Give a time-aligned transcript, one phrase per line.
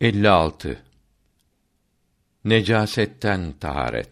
[0.00, 0.78] 56
[2.44, 4.10] Necasetten taharet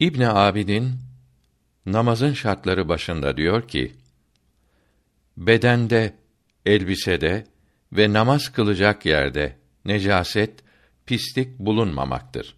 [0.00, 0.92] İbn Abidin
[1.86, 3.92] namazın şartları başında diyor ki:
[5.36, 6.14] Bedende,
[6.66, 7.46] elbisede
[7.92, 10.60] ve namaz kılacak yerde necaset,
[11.06, 12.56] pislik bulunmamaktır.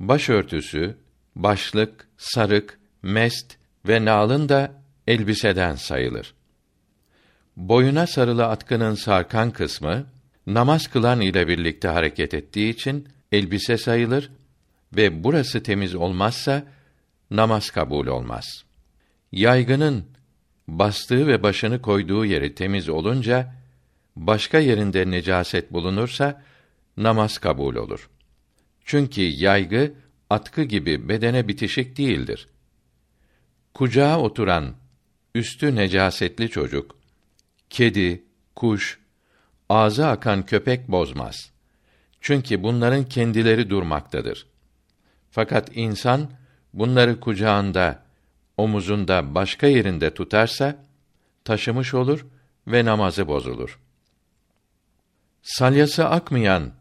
[0.00, 0.96] Başörtüsü,
[1.36, 3.56] başlık, sarık, mest
[3.88, 6.34] ve nalın da elbiseden sayılır.
[7.56, 10.15] Boyuna sarılı atkının sarkan kısmı
[10.46, 14.30] namaz kılan ile birlikte hareket ettiği için elbise sayılır
[14.96, 16.64] ve burası temiz olmazsa
[17.30, 18.64] namaz kabul olmaz.
[19.32, 20.04] Yaygının
[20.68, 23.54] bastığı ve başını koyduğu yeri temiz olunca
[24.16, 26.42] başka yerinde necaset bulunursa
[26.96, 28.10] namaz kabul olur.
[28.84, 29.94] Çünkü yaygı
[30.30, 32.48] atkı gibi bedene bitişik değildir.
[33.74, 34.74] Kucağa oturan
[35.34, 36.96] üstü necasetli çocuk
[37.70, 38.98] kedi, kuş,
[39.68, 41.50] ağzı akan köpek bozmaz.
[42.20, 44.46] Çünkü bunların kendileri durmaktadır.
[45.30, 46.30] Fakat insan
[46.74, 48.02] bunları kucağında,
[48.56, 50.76] omuzunda, başka yerinde tutarsa
[51.44, 52.26] taşımış olur
[52.66, 53.78] ve namazı bozulur.
[55.42, 56.72] Salyası akmayan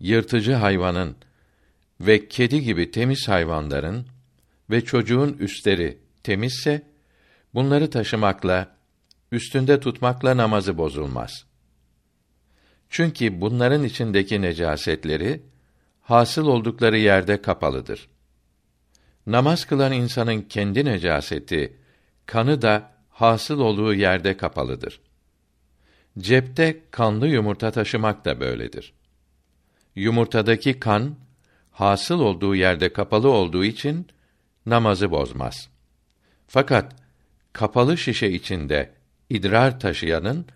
[0.00, 1.16] yırtıcı hayvanın
[2.00, 4.06] ve kedi gibi temiz hayvanların
[4.70, 6.82] ve çocuğun üstleri temizse
[7.54, 8.76] bunları taşımakla
[9.32, 11.49] üstünde tutmakla namazı bozulmaz.
[12.90, 15.42] Çünkü bunların içindeki necasetleri
[16.02, 18.08] hasıl oldukları yerde kapalıdır.
[19.26, 21.76] Namaz kılan insanın kendi necaseti,
[22.26, 25.00] kanı da hasıl olduğu yerde kapalıdır.
[26.18, 28.92] Cepte kanlı yumurta taşımak da böyledir.
[29.94, 31.16] Yumurtadaki kan
[31.70, 34.06] hasıl olduğu yerde kapalı olduğu için
[34.66, 35.68] namazı bozmaz.
[36.46, 36.96] Fakat
[37.52, 38.92] kapalı şişe içinde
[39.30, 40.46] idrar taşıyanın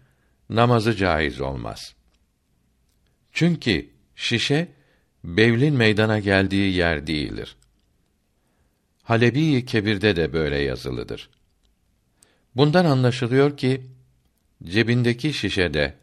[0.50, 1.94] namazı caiz olmaz.
[3.34, 4.68] Çünkü şişe
[5.24, 7.56] bevlin meydana geldiği yer değildir.
[9.02, 11.30] Halebi Kebir'de de böyle yazılıdır.
[12.56, 13.86] Bundan anlaşılıyor ki
[14.64, 15.94] cebindeki şişede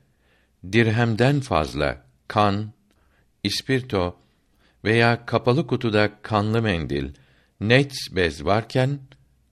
[0.72, 2.72] dirhemden fazla kan,
[3.44, 4.20] ispirto
[4.84, 7.14] veya kapalı kutuda kanlı mendil,
[7.62, 9.00] net bez varken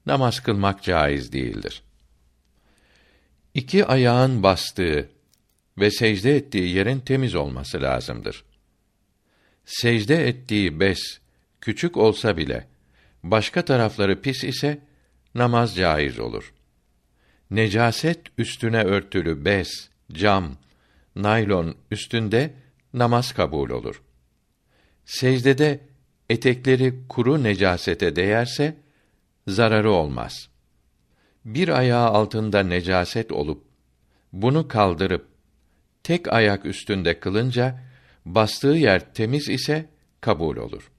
[0.06, 1.84] namaz kılmak caiz değildir.
[3.54, 5.10] İki ayağın bastığı
[5.80, 8.44] ve secde ettiği yerin temiz olması lazımdır.
[9.66, 11.00] Secde ettiği bes
[11.62, 12.68] küçük olsa bile
[13.24, 14.80] başka tarafları pis ise
[15.36, 16.54] namaz caiz olur.
[17.52, 20.58] Necaset üstüne örtülü bez, cam,
[21.16, 22.54] naylon üstünde
[22.94, 24.02] namaz kabul olur.
[25.06, 25.80] Secdede
[26.30, 28.78] etekleri kuru necasete değerse
[29.48, 30.50] zararı olmaz
[31.46, 33.64] bir ayağı altında necaset olup
[34.34, 35.28] bunu kaldırıp
[36.04, 37.80] tek ayak üstünde kılınca
[38.26, 39.90] bastığı yer temiz ise
[40.22, 40.92] kabul olur.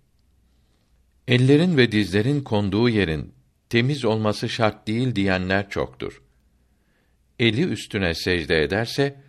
[1.28, 3.34] Ellerin ve dizlerin konduğu yerin
[3.68, 6.22] temiz olması şart değil diyenler çoktur.
[7.38, 9.20] Eli üstüne secde ederse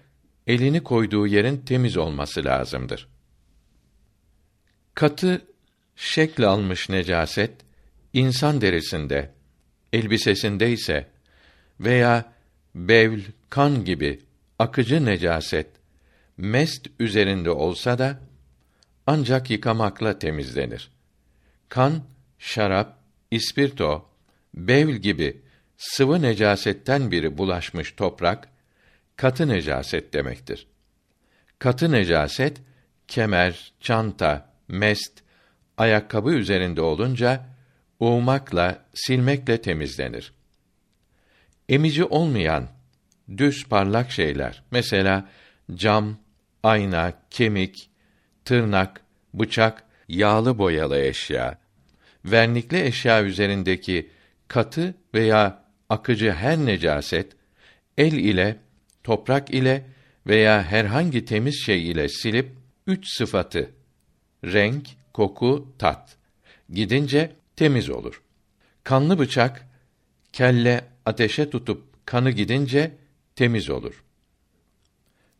[0.47, 3.07] elini koyduğu yerin temiz olması lazımdır.
[4.93, 5.41] Katı
[5.95, 7.51] şekl almış necaset
[8.13, 9.31] insan derisinde
[9.93, 11.07] elbisesinde ise
[11.79, 12.33] veya
[12.75, 14.19] bevl, kan gibi
[14.61, 15.67] akıcı necaset
[16.37, 18.19] mest üzerinde olsa da
[19.07, 20.91] ancak yıkamakla temizlenir.
[21.69, 22.03] Kan,
[22.39, 22.97] şarap,
[23.31, 24.09] ispirto,
[24.53, 25.41] bevl gibi
[25.77, 28.49] sıvı necasetten biri bulaşmış toprak
[29.15, 30.67] katı necaset demektir.
[31.59, 32.61] Katı necaset
[33.07, 35.13] kemer, çanta, mest,
[35.77, 37.45] ayakkabı üzerinde olunca
[37.99, 40.33] uğmakla, silmekle temizlenir.
[41.69, 42.80] Emici olmayan
[43.37, 45.29] düz parlak şeyler, mesela
[45.73, 46.17] cam,
[46.63, 47.89] ayna, kemik,
[48.45, 49.01] tırnak,
[49.33, 51.57] bıçak, yağlı boyalı eşya,
[52.25, 54.09] vernikli eşya üzerindeki
[54.47, 57.31] katı veya akıcı her necaset
[57.97, 58.57] el ile,
[59.03, 59.85] toprak ile
[60.27, 62.51] veya herhangi temiz şey ile silip
[62.87, 63.71] üç sıfatı
[64.45, 66.17] renk, koku, tat
[66.69, 68.21] gidince temiz olur.
[68.83, 69.67] Kanlı bıçak
[70.33, 72.91] kelle ateşe tutup kanı gidince
[73.41, 74.03] temiz olur.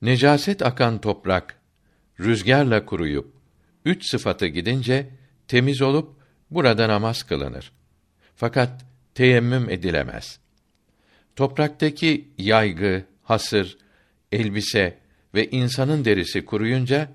[0.02, 1.62] Necaset akan toprak
[2.20, 3.34] rüzgarla kuruyup
[3.86, 5.10] üç sıfatı gidince
[5.48, 6.16] temiz olup
[6.52, 7.72] burada namaz kılınır.
[8.36, 10.40] Fakat teyemmüm edilemez.
[11.36, 13.78] Topraktaki yaygı, hasır,
[14.32, 15.00] elbise
[15.34, 17.12] ve insanın derisi kuruyunca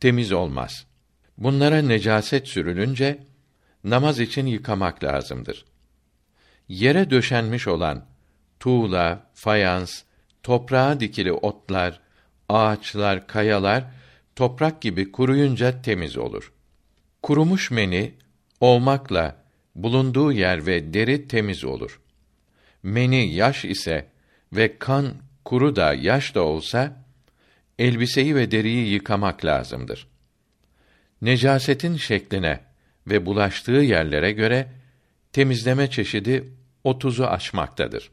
[0.00, 0.86] temiz olmaz.
[1.38, 3.18] Bunlara necaset sürülünce
[3.84, 5.64] namaz için yıkamak lazımdır.
[6.68, 8.06] Yere döşenmiş olan
[8.60, 10.02] tuğla, fayans,
[10.42, 12.00] toprağa dikili otlar,
[12.48, 13.84] ağaçlar, kayalar
[14.36, 16.52] toprak gibi kuruyunca temiz olur.
[17.22, 18.14] Kurumuş meni
[18.60, 19.36] olmakla
[19.74, 22.00] bulunduğu yer ve deri temiz olur.
[22.82, 24.06] Meni yaş ise
[24.52, 25.14] ve kan
[25.44, 27.04] kuru da yaş da olsa
[27.78, 30.06] elbiseyi ve deriyi yıkamak lazımdır.
[31.22, 32.60] Necasetin şekline
[33.06, 34.72] ve bulaştığı yerlere göre
[35.32, 36.52] temizleme çeşidi
[36.84, 38.10] otuzu aşmaktadır.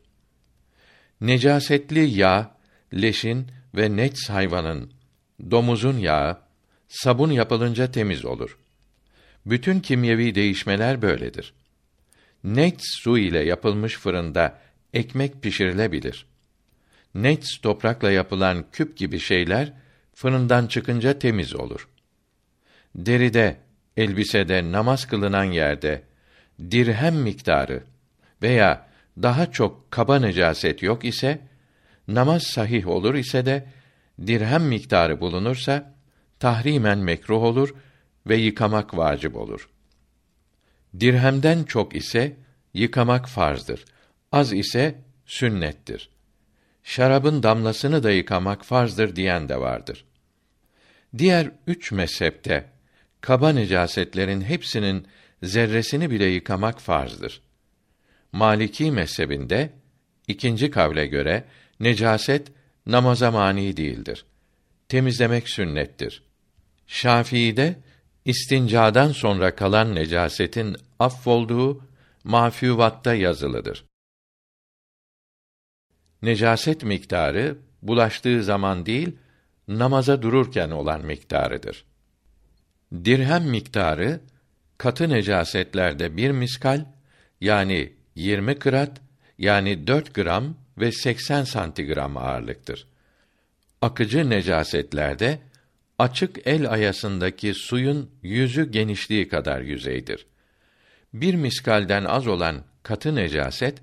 [1.21, 2.57] Necasetli yağ,
[2.93, 4.91] leşin ve nets hayvanın,
[5.51, 6.39] domuzun yağı,
[6.87, 8.57] sabun yapılınca temiz olur.
[9.45, 11.53] Bütün kimyevi değişmeler böyledir.
[12.43, 14.59] Nets su ile yapılmış fırında
[14.93, 16.25] ekmek pişirilebilir.
[17.15, 19.73] Nets toprakla yapılan küp gibi şeyler
[20.13, 21.87] fırından çıkınca temiz olur.
[22.95, 23.57] Deride,
[23.97, 26.03] elbisede, namaz kılınan yerde
[26.71, 27.83] dirhem miktarı
[28.41, 28.86] veya
[29.21, 31.39] daha çok kaba necaset yok ise
[32.07, 33.67] namaz sahih olur ise de
[34.27, 35.93] dirhem miktarı bulunursa
[36.39, 37.75] tahrimen mekruh olur
[38.27, 39.69] ve yıkamak vacip olur.
[40.99, 42.37] Dirhemden çok ise
[42.73, 43.85] yıkamak farzdır.
[44.31, 46.09] Az ise sünnettir.
[46.83, 50.05] Şarabın damlasını da yıkamak farzdır diyen de vardır.
[51.17, 52.69] Diğer üç mezhepte
[53.21, 55.07] kaba necasetlerin hepsinin
[55.43, 57.41] zerresini bile yıkamak farzdır.
[58.37, 59.73] Maliki mezhebinde
[60.27, 61.45] ikinci kavle göre
[61.79, 62.51] necaset
[62.85, 64.25] namaza mani değildir.
[64.89, 66.23] Temizlemek sünnettir.
[66.87, 67.79] Şafii'de
[68.25, 71.83] istincadan sonra kalan necasetin affolduğu
[72.23, 73.85] mafüvatta yazılıdır.
[76.21, 79.17] Necaset miktarı bulaştığı zaman değil,
[79.67, 81.85] namaza dururken olan miktarıdır.
[82.93, 84.19] Dirhem miktarı
[84.77, 86.85] katı necasetlerde bir miskal
[87.41, 89.01] yani 20 kırat
[89.37, 92.87] yani 4 gram ve 80 santigram ağırlıktır.
[93.81, 95.39] Akıcı necasetlerde
[95.99, 100.25] açık el ayasındaki suyun yüzü genişliği kadar yüzeydir.
[101.13, 103.81] Bir miskalden az olan katı necaset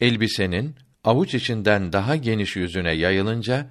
[0.00, 3.66] elbisenin avuç içinden daha geniş yüzüne yayılınca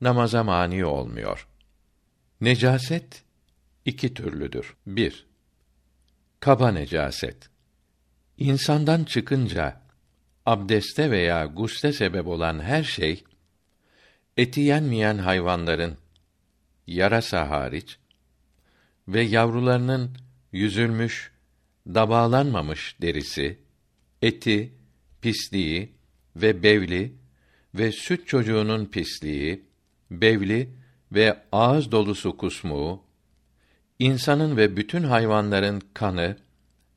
[0.00, 1.48] namaza mani olmuyor.
[2.40, 3.22] Necaset
[3.84, 4.76] iki türlüdür.
[4.86, 5.26] 1.
[6.40, 7.51] Kaba necaset.
[8.38, 9.80] İnsandan çıkınca
[10.46, 13.24] abdeste veya gusle sebep olan her şey
[14.36, 15.96] eti yenmeyen hayvanların
[16.86, 17.98] yarasa hariç
[19.08, 20.16] ve yavrularının
[20.52, 21.32] yüzülmüş,
[21.86, 23.58] dabağlanmamış derisi,
[24.22, 24.72] eti,
[25.20, 25.92] pisliği
[26.36, 27.14] ve bevli
[27.74, 29.64] ve süt çocuğunun pisliği,
[30.10, 30.70] bevli
[31.12, 33.02] ve ağız dolusu kusmuğu,
[33.98, 36.36] insanın ve bütün hayvanların kanı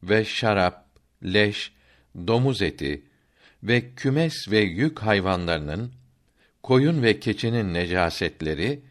[0.03, 0.84] ve şarap,
[1.23, 1.71] leş,
[2.27, 3.01] domuz eti
[3.63, 5.91] ve kümes ve yük hayvanlarının
[6.63, 8.81] koyun ve keçinin necasetleri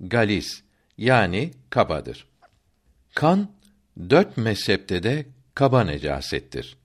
[0.00, 0.62] galis
[0.98, 2.26] yani kabadır.
[3.14, 3.50] Kan
[4.10, 6.76] dört mezhepte de kaba necasettir.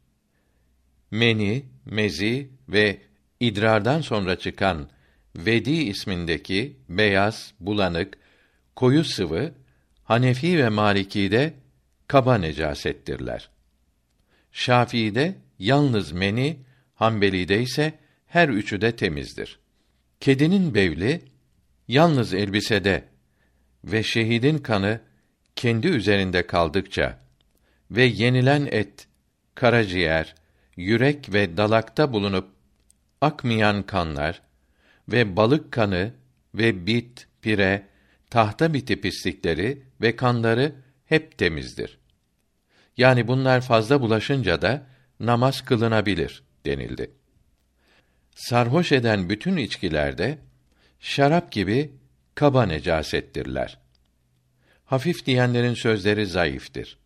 [1.12, 2.98] Meni, mezi ve
[3.40, 4.90] idrardan sonra çıkan
[5.36, 8.18] vedi ismindeki beyaz, bulanık,
[8.76, 9.54] koyu sıvı
[10.04, 11.54] Hanefi ve Maliki'de
[12.08, 13.50] kaba necasettirler.
[14.52, 16.60] Şafii'de yalnız meni,
[16.96, 17.94] Hanbeli'de ise
[18.28, 19.60] her üçü de temizdir.
[20.20, 21.22] Kedinin bevli
[21.88, 23.04] yalnız elbisede
[23.84, 25.02] ve şehidin kanı
[25.56, 27.20] kendi üzerinde kaldıkça
[27.92, 29.08] ve yenilen et,
[29.56, 30.36] karaciğer,
[30.76, 32.50] yürek ve dalakta bulunup
[33.22, 34.42] akmayan kanlar
[35.10, 36.14] ve balık kanı
[36.56, 37.88] ve bit, pire,
[38.30, 40.76] tahta biti pislikleri ve kanları
[41.06, 41.99] hep temizdir.
[43.00, 44.88] Yani bunlar fazla bulaşınca da
[45.20, 47.12] namaz kılınabilir denildi.
[48.36, 50.38] Sarhoş eden bütün içkilerde
[51.00, 51.92] şarap gibi
[52.36, 53.78] kaba necasettirler.
[54.86, 56.98] Hafif diyenlerin sözleri zayıftır.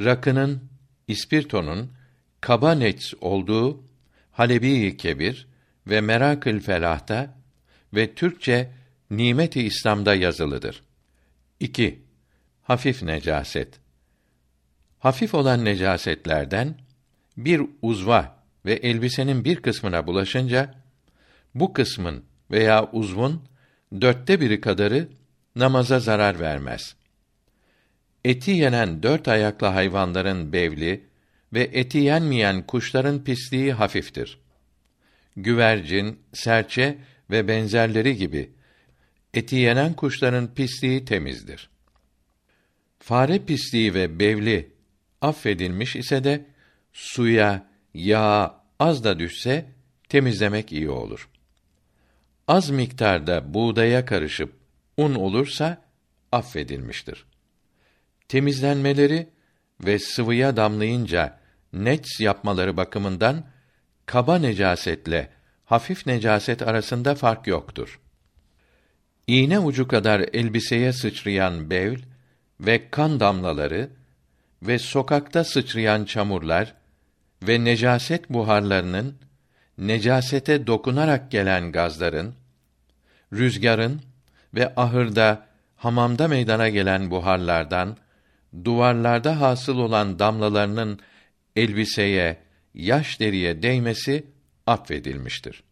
[0.00, 0.62] Rakının,
[1.08, 1.92] ispirtonun
[2.40, 3.84] kaba nets olduğu
[4.32, 5.46] Halebi Kebir
[5.86, 7.34] ve Merakül Felah'ta
[7.94, 8.70] ve Türkçe
[9.10, 10.82] Nimeti İslam'da yazılıdır.
[11.60, 12.02] 2.
[12.62, 13.87] Hafif necaset.
[14.98, 16.74] Hafif olan necasetlerden
[17.36, 20.74] bir uzva ve elbisenin bir kısmına bulaşınca
[21.54, 23.42] bu kısmın veya uzvun
[24.00, 25.08] dörtte biri kadarı
[25.56, 26.96] namaza zarar vermez.
[28.24, 31.04] Eti yenen dört ayaklı hayvanların bevli
[31.52, 34.38] ve eti yenmeyen kuşların pisliği hafiftir.
[35.36, 36.98] Güvercin, serçe
[37.30, 38.50] ve benzerleri gibi
[39.34, 41.70] eti yenen kuşların pisliği temizdir.
[42.98, 44.77] Fare pisliği ve bevli
[45.20, 46.46] affedilmiş ise de
[46.92, 49.66] suya, yağa az da düşse
[50.08, 51.28] temizlemek iyi olur.
[52.48, 54.52] az miktarda buğdaya karışıp
[54.96, 55.82] un olursa
[56.32, 57.24] affedilmiştir.
[58.28, 59.28] Temizlenmeleri
[59.84, 61.40] ve sıvıya damlayınca
[61.72, 63.44] nets yapmaları bakımından
[64.06, 65.30] kaba necasetle
[65.64, 68.00] hafif necaset arasında fark yoktur.
[69.26, 71.98] İğne ucu kadar elbiseye sıçrayan bevl
[72.60, 73.90] ve kan damlaları
[74.62, 76.74] ve sokakta sıçrayan çamurlar
[77.42, 79.14] ve necaset buharlarının
[79.78, 82.34] necasete dokunarak gelen gazların
[83.32, 84.00] rüzgarın
[84.54, 85.46] ve ahırda
[85.76, 87.96] hamamda meydana gelen buharlardan
[88.64, 91.00] duvarlarda hasıl olan damlalarının
[91.56, 92.38] elbiseye,
[92.74, 94.26] yaş deriye değmesi
[94.66, 95.62] affedilmiştir.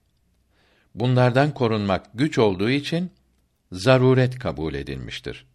[0.94, 3.10] Bunlardan korunmak güç olduğu için
[3.72, 5.46] zaruret kabul edilmiştir.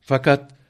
[0.00, 0.61] Fakat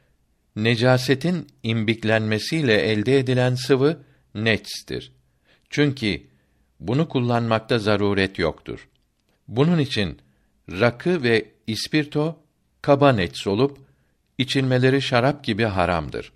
[0.56, 4.02] necasetin imbiklenmesiyle elde edilen sıvı
[4.35, 5.12] netstir.
[5.71, 6.23] Çünkü
[6.80, 8.88] bunu kullanmakta zaruret yoktur.
[9.49, 10.18] Bunun için
[10.71, 12.38] rakı ve ispirto
[12.82, 13.78] kaba nets olup
[14.38, 16.32] içilmeleri şarap gibi haramdır.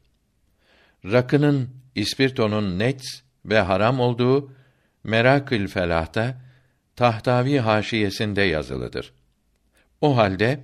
[1.04, 4.52] Rakının, ispirtonun nets ve haram olduğu
[5.04, 6.46] Merakül Felah'ta
[6.96, 9.12] Tahtavi haşiyesinde yazılıdır.
[10.00, 10.60] O halde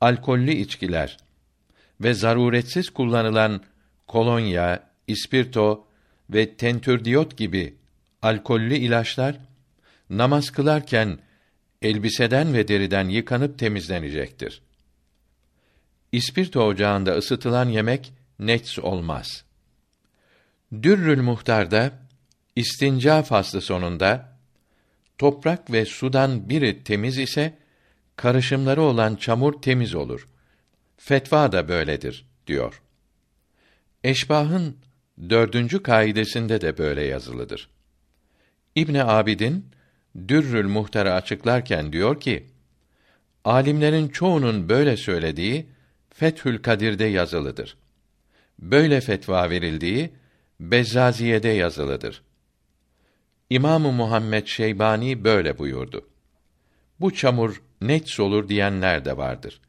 [0.00, 1.16] alkollü içkiler
[2.02, 3.62] ve zaruretsiz kullanılan
[4.06, 5.86] kolonya, ispirto
[6.30, 7.74] ve tentürdiyot gibi
[8.22, 9.36] alkollü ilaçlar
[10.10, 11.18] namaz kılarken
[11.82, 14.62] elbiseden ve deriden yıkanıp temizlenecektir.
[16.12, 19.44] İspirto ocağında ısıtılan yemek nets olmaz.
[20.82, 21.92] Dürrül Muhtar'da
[22.56, 24.38] istinca faslı sonunda
[25.18, 27.58] toprak ve sudan biri temiz ise
[28.16, 30.28] karışımları olan çamur temiz olur.
[31.04, 32.82] Fetva da böyledir diyor.
[34.04, 34.76] Eşbahın
[35.30, 37.68] dördüncü kaidesinde de böyle yazılıdır.
[38.74, 39.66] İbni Abidin
[40.28, 42.46] Dürrül Muhtar'ı açıklarken diyor ki:
[43.44, 45.66] Alimlerin çoğunun böyle söylediği
[46.10, 47.76] Fethül Kadir'de yazılıdır.
[48.58, 50.10] Böyle fetva verildiği
[50.60, 52.22] Bezzaziye'de yazılıdır.
[53.50, 56.08] İmamı Muhammed Şeybani böyle buyurdu.
[57.00, 59.60] Bu çamur net olur diyenler de vardır.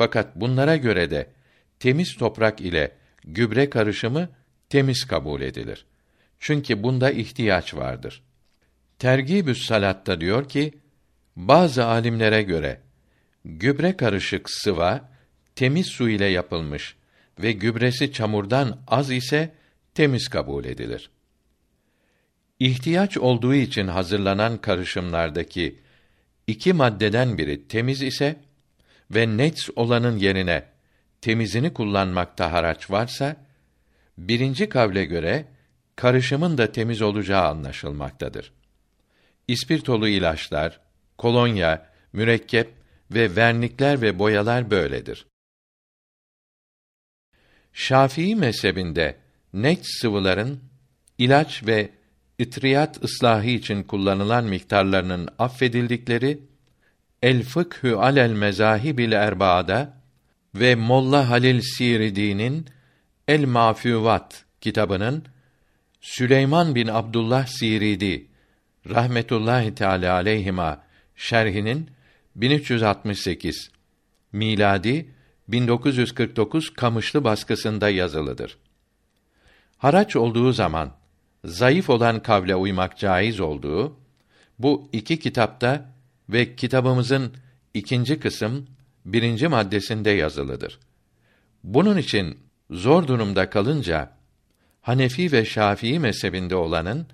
[0.00, 1.30] Fakat bunlara göre de
[1.78, 2.92] temiz toprak ile
[3.24, 4.28] gübre karışımı
[4.68, 5.86] temiz kabul edilir.
[6.38, 8.22] Çünkü bunda ihtiyaç vardır.
[8.98, 10.72] Tergibü's Salat'ta diyor ki,
[11.36, 12.80] bazı alimlere göre
[13.44, 15.10] gübre karışık sıva
[15.54, 16.96] temiz su ile yapılmış
[17.38, 19.54] ve gübresi çamurdan az ise
[19.94, 21.10] temiz kabul edilir.
[22.58, 25.78] İhtiyaç olduğu için hazırlanan karışımlardaki
[26.46, 28.49] iki maddeden biri temiz ise
[29.10, 30.64] ve nets olanın yerine
[31.20, 33.36] temizini kullanmakta haraç varsa,
[34.18, 35.44] birinci kavle göre
[35.96, 38.52] karışımın da temiz olacağı anlaşılmaktadır.
[39.48, 40.80] İspirtolu ilaçlar,
[41.18, 42.74] kolonya, mürekkep
[43.10, 45.26] ve vernikler ve boyalar böyledir.
[47.72, 49.16] Şafii mezhebinde
[49.52, 50.60] net sıvıların
[51.18, 51.90] ilaç ve
[52.38, 56.49] itriyat ıslahı için kullanılan miktarlarının affedildikleri
[57.22, 60.00] El Fıkhü alel Mezahibil Erba'da
[60.54, 62.66] ve Molla Halil Siridi'nin
[63.28, 65.24] El Mafüvat kitabının
[66.00, 68.26] Süleyman bin Abdullah Siridi
[68.88, 70.82] rahmetullahi teala aleyhima
[71.16, 71.90] şerhinin
[72.36, 73.70] 1368
[74.32, 75.14] miladi
[75.48, 78.58] 1949 Kamışlı baskısında yazılıdır.
[79.78, 80.92] Haraç olduğu zaman
[81.44, 83.96] zayıf olan kavle uymak caiz olduğu
[84.58, 85.89] bu iki kitapta
[86.32, 87.32] ve kitabımızın
[87.74, 88.66] ikinci kısım
[89.04, 90.78] birinci maddesinde yazılıdır.
[91.64, 92.38] Bunun için
[92.70, 94.10] zor durumda kalınca
[94.80, 97.06] Hanefi ve Şafii mezhebinde olanın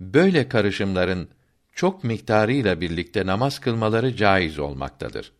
[0.00, 1.28] böyle karışımların
[1.72, 5.32] çok miktarıyla birlikte namaz kılmaları caiz olmaktadır.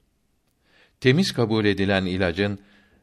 [1.00, 2.58] Temiz kabul edilen ilacın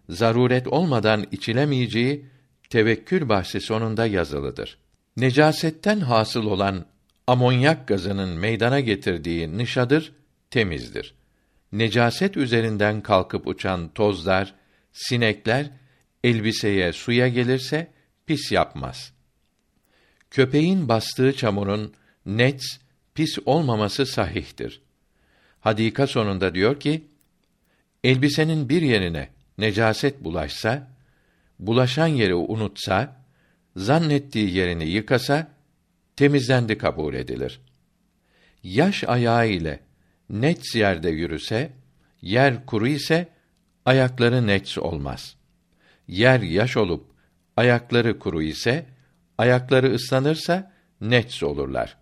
[0.10, 2.25] zaruret olmadan içilemeyeceği
[2.70, 4.77] tevekkül bahsi sonunda yazılıdır.
[5.18, 6.86] Necasetten hasıl olan
[7.27, 10.13] amonyak gazının meydana getirdiği nişadır
[10.51, 11.13] temizdir.
[11.72, 14.53] Necaset üzerinden kalkıp uçan tozlar,
[14.94, 15.70] sinekler
[16.24, 17.92] elbiseye, suya gelirse
[18.25, 19.13] pis yapmaz.
[20.32, 21.94] Köpeğin bastığı çamurun
[22.25, 22.63] net
[23.15, 24.82] pis olmaması sahihtir.
[25.60, 27.03] Hadika sonunda diyor ki:
[28.03, 30.92] Elbisenin bir yerine necaset bulaşsa,
[31.60, 33.24] bulaşan yeri unutsa,
[33.75, 35.48] zannettiği yerini yıkasa
[36.15, 37.62] temizlendi kabul edilir.
[38.63, 39.79] Yaş ayağı ile
[40.29, 41.72] net yerde yürüse,
[42.22, 43.27] yer kuru ise
[43.86, 45.36] ayakları net olmaz.
[46.08, 47.05] Yer yaş olup
[47.58, 48.86] ayakları kuru ise
[49.38, 51.98] ayakları ıslanırsa net olurlar.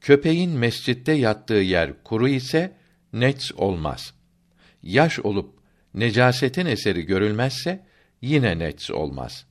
[0.00, 2.76] Köpeğin mescitte yattığı yer kuru ise
[3.12, 4.14] nets olmaz.
[4.82, 5.58] Yaş olup
[5.94, 7.86] necasetin eseri görülmezse
[8.22, 9.46] yine nets olmaz.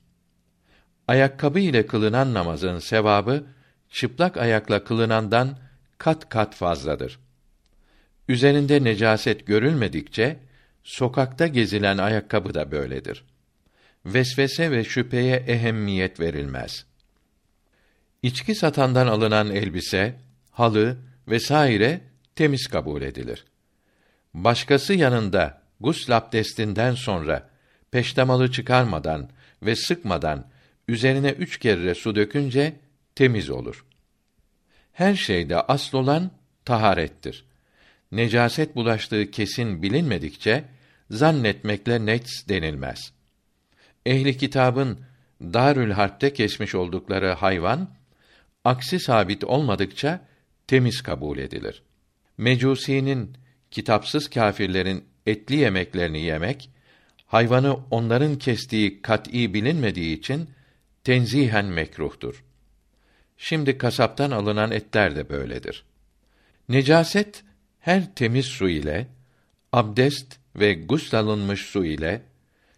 [1.08, 3.46] Ayakkabı ile kılınan namazın sevabı
[3.90, 5.58] çıplak ayakla kılınandan
[5.98, 7.18] kat kat fazladır.
[8.28, 10.36] Üzerinde necaset görülmedikçe
[10.82, 13.24] sokakta gezilen ayakkabı da böyledir.
[14.06, 16.86] Vesvese ve şüpheye ehemmiyet verilmez.
[18.22, 20.14] İçki satandan alınan elbise,
[20.50, 22.00] halı vesaire
[22.36, 23.44] temiz kabul edilir.
[24.34, 27.48] Başkası yanında gusl abdestinden sonra
[27.90, 29.30] peştemalı çıkarmadan
[29.62, 30.46] ve sıkmadan
[30.88, 32.76] üzerine üç kere su dökünce
[33.18, 33.84] temiz olur.
[34.92, 36.30] Her şeyde asıl olan
[36.64, 37.44] taharettir.
[38.12, 40.64] Necaset bulaştığı kesin bilinmedikçe
[41.10, 43.12] zannetmekle nets denilmez.
[44.06, 45.00] Ehli kitabın
[45.42, 47.90] Darül Harp'te kesmiş oldukları hayvan
[48.64, 50.20] aksi sabit olmadıkça
[50.66, 51.82] temiz kabul edilir.
[52.36, 53.36] Mecusinin
[53.70, 56.70] kitapsız kâfirlerin etli yemeklerini yemek
[57.26, 60.50] hayvanı onların kestiği kat'î bilinmediği için
[61.04, 62.47] tenzihen mekruhtur.
[63.38, 65.84] Şimdi kasaptan alınan etler de böyledir.
[66.68, 67.44] Necaset
[67.80, 69.06] her temiz su ile,
[69.72, 72.22] abdest ve gusl alınmış su ile,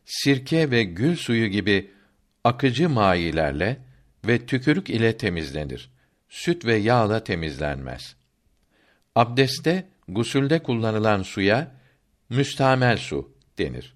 [0.05, 1.91] sirke ve gül suyu gibi
[2.45, 3.81] akıcı mayilerle
[4.27, 5.91] ve tükürük ile temizlenir.
[6.29, 8.17] Süt ve yağla temizlenmez.
[9.15, 11.73] Abdeste, gusülde kullanılan suya
[12.29, 13.95] müstamel su denir.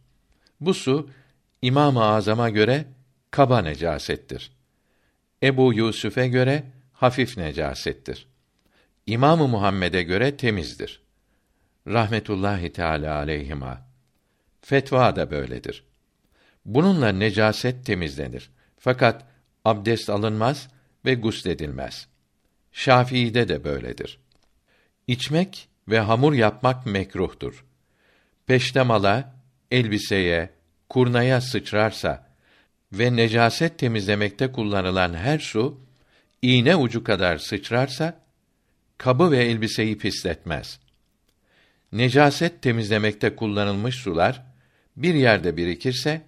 [0.60, 1.10] Bu su
[1.62, 2.84] İmam-ı Azam'a göre
[3.30, 4.53] kaba necasettir.
[5.44, 8.26] Ebu Yusuf'e göre hafif necasettir.
[9.06, 11.02] İmamı Muhammed'e göre temizdir.
[11.86, 13.86] Rahmetullahi Teala aleyhima.
[14.60, 15.84] Fetva da böyledir.
[16.64, 18.50] Bununla necaset temizlenir.
[18.78, 19.26] Fakat
[19.64, 20.68] abdest alınmaz
[21.04, 22.08] ve gusledilmez.
[22.72, 24.18] Şafii'de de böyledir.
[25.06, 27.64] İçmek ve hamur yapmak mekruhtur.
[28.46, 29.34] Peştemala,
[29.70, 30.50] elbiseye,
[30.88, 32.23] kurnaya sıçrarsa
[32.98, 35.80] ve necaset temizlemekte kullanılan her su
[36.42, 38.20] iğne ucu kadar sıçrarsa
[38.98, 40.80] kabı ve elbiseyi pisletmez.
[41.92, 44.42] Necaset temizlemekte kullanılmış sular
[44.96, 46.22] bir yerde birikirse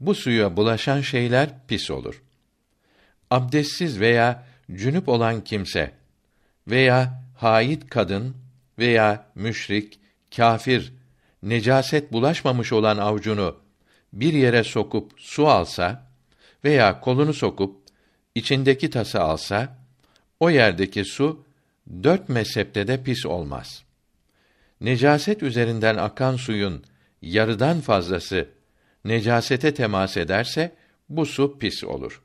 [0.00, 2.22] bu suya bulaşan şeyler pis olur.
[3.30, 5.90] Abdestsiz veya cünüp olan kimse
[6.68, 8.36] veya haid kadın
[8.78, 10.00] veya müşrik,
[10.36, 10.92] kafir,
[11.42, 13.56] necaset bulaşmamış olan avucunu
[14.12, 16.03] bir yere sokup su alsa
[16.64, 17.76] veya kolunu sokup
[18.34, 19.78] içindeki tası alsa
[20.40, 21.44] o yerdeki su
[22.02, 23.84] dört mezhepte de pis olmaz.
[24.80, 26.84] Necaset üzerinden akan suyun
[27.22, 28.48] yarıdan fazlası
[29.04, 30.74] necasete temas ederse
[31.08, 32.22] bu su pis olur.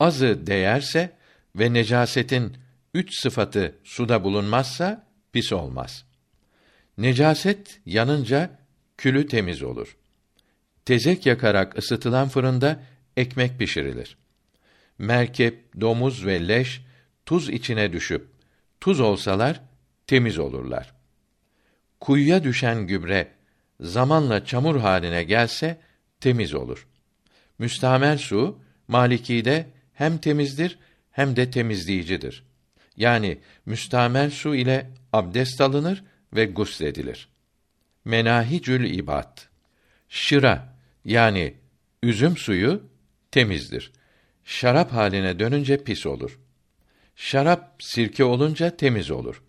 [0.00, 1.16] Azı değerse
[1.56, 2.56] ve necasetin
[2.94, 6.04] üç sıfatı suda bulunmazsa pis olmaz.
[6.98, 8.58] Necaset yanınca
[8.96, 9.96] külü temiz olur.
[10.84, 12.80] Tezek yakarak ısıtılan fırında
[13.18, 14.16] ekmek pişirilir.
[14.98, 16.82] Merkep, domuz ve leş
[17.26, 18.26] tuz içine düşüp
[18.80, 19.60] tuz olsalar
[20.06, 20.94] temiz olurlar.
[22.00, 23.28] Kuyuya düşen gübre
[23.80, 25.80] zamanla çamur haline gelse
[26.20, 26.86] temiz olur.
[27.58, 30.78] Müstamel su Maliki'de hem temizdir
[31.10, 32.44] hem de temizleyicidir.
[32.96, 37.28] Yani müstamel su ile abdest alınır ve gusledilir.
[38.04, 39.38] Menahicül ibad.
[40.08, 41.54] Şıra yani
[42.02, 42.82] üzüm suyu
[43.30, 43.92] temizdir.
[44.44, 46.38] Şarap haline dönünce pis olur.
[47.16, 49.42] Şarap sirke olunca temiz olur.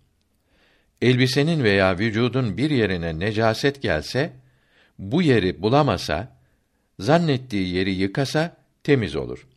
[1.01, 4.33] Elbisenin veya vücudun bir yerine necaset gelse,
[4.99, 6.37] bu yeri bulamasa,
[6.99, 9.47] zannettiği yeri yıkasa temiz olur.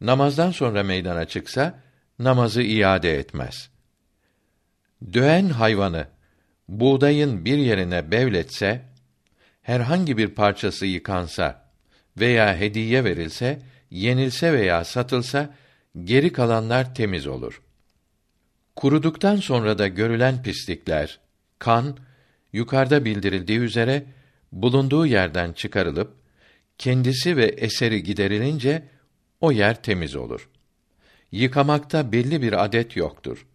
[0.00, 1.82] Namazdan sonra meydana çıksa
[2.18, 3.70] namazı iade etmez.
[5.12, 6.06] Döen hayvanı
[6.68, 8.82] buğdayın bir yerine bevletse,
[9.62, 11.63] herhangi bir parçası yıkansa
[12.16, 15.54] veya hediye verilse, yenilse veya satılsa
[16.04, 17.62] geri kalanlar temiz olur.
[18.76, 21.20] Kuruduktan sonra da görülen pislikler,
[21.58, 21.96] kan
[22.52, 24.04] yukarıda bildirildiği üzere
[24.52, 26.14] bulunduğu yerden çıkarılıp
[26.78, 28.82] kendisi ve eseri giderilince
[29.40, 30.48] o yer temiz olur.
[31.32, 33.46] Yıkamakta belli bir adet yoktur.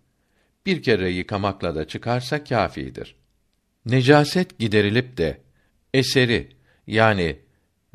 [0.65, 3.15] Bir kere yıkamakla da çıkarsa kâfidir.
[3.85, 5.41] Necaset giderilip de
[5.93, 6.49] eseri
[6.87, 7.39] yani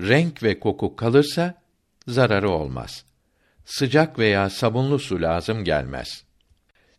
[0.01, 1.63] renk ve koku kalırsa
[2.09, 3.05] zararı olmaz.
[3.65, 6.25] Sıcak veya sabunlu su lazım gelmez.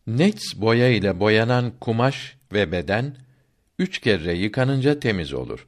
[0.06, 3.16] Nets boya ile boyanan kumaş ve beden
[3.78, 5.66] üç kere yıkanınca temiz olur.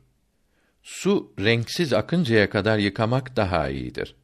[0.82, 4.14] Su renksiz akıncaya kadar yıkamak daha iyidir.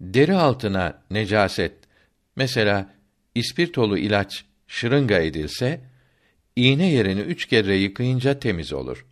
[0.00, 1.72] Deri altına necaset,
[2.36, 2.94] mesela
[3.34, 5.80] ispirtolu ilaç şırınga edilse,
[6.56, 9.06] iğne yerini üç kere yıkayınca temiz olur.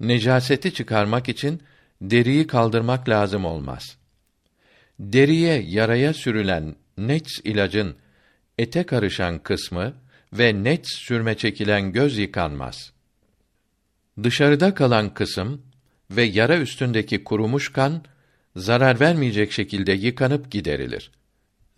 [0.00, 1.62] Necaseti çıkarmak için
[2.02, 3.96] deriyi kaldırmak lazım olmaz.
[4.98, 7.96] Deriye yaraya sürülen nets ilacın
[8.58, 9.94] ete karışan kısmı
[10.32, 12.92] ve net sürme çekilen göz yıkanmaz.
[14.22, 15.62] Dışarıda kalan kısım
[16.10, 18.04] ve yara üstündeki kurumuş kan
[18.56, 21.10] zarar vermeyecek şekilde yıkanıp giderilir.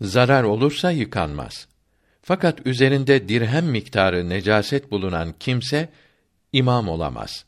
[0.01, 1.67] Zarar olursa yıkanmaz.
[2.21, 5.89] Fakat üzerinde dirhem miktarı necaset bulunan kimse
[6.53, 7.45] imam olamaz.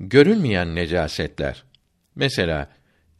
[0.00, 1.64] Görünmeyen necasetler
[2.16, 2.70] mesela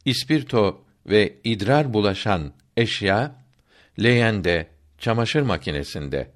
[0.05, 3.35] ispirto ve idrar bulaşan eşya
[4.03, 6.31] leğende, çamaşır makinesinde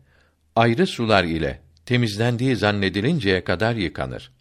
[0.56, 4.32] ayrı sular ile temizlendiği zannedilinceye kadar yıkanır.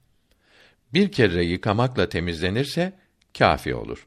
[0.93, 2.93] Bir kere yıkamakla temizlenirse
[3.39, 4.07] kafi olur.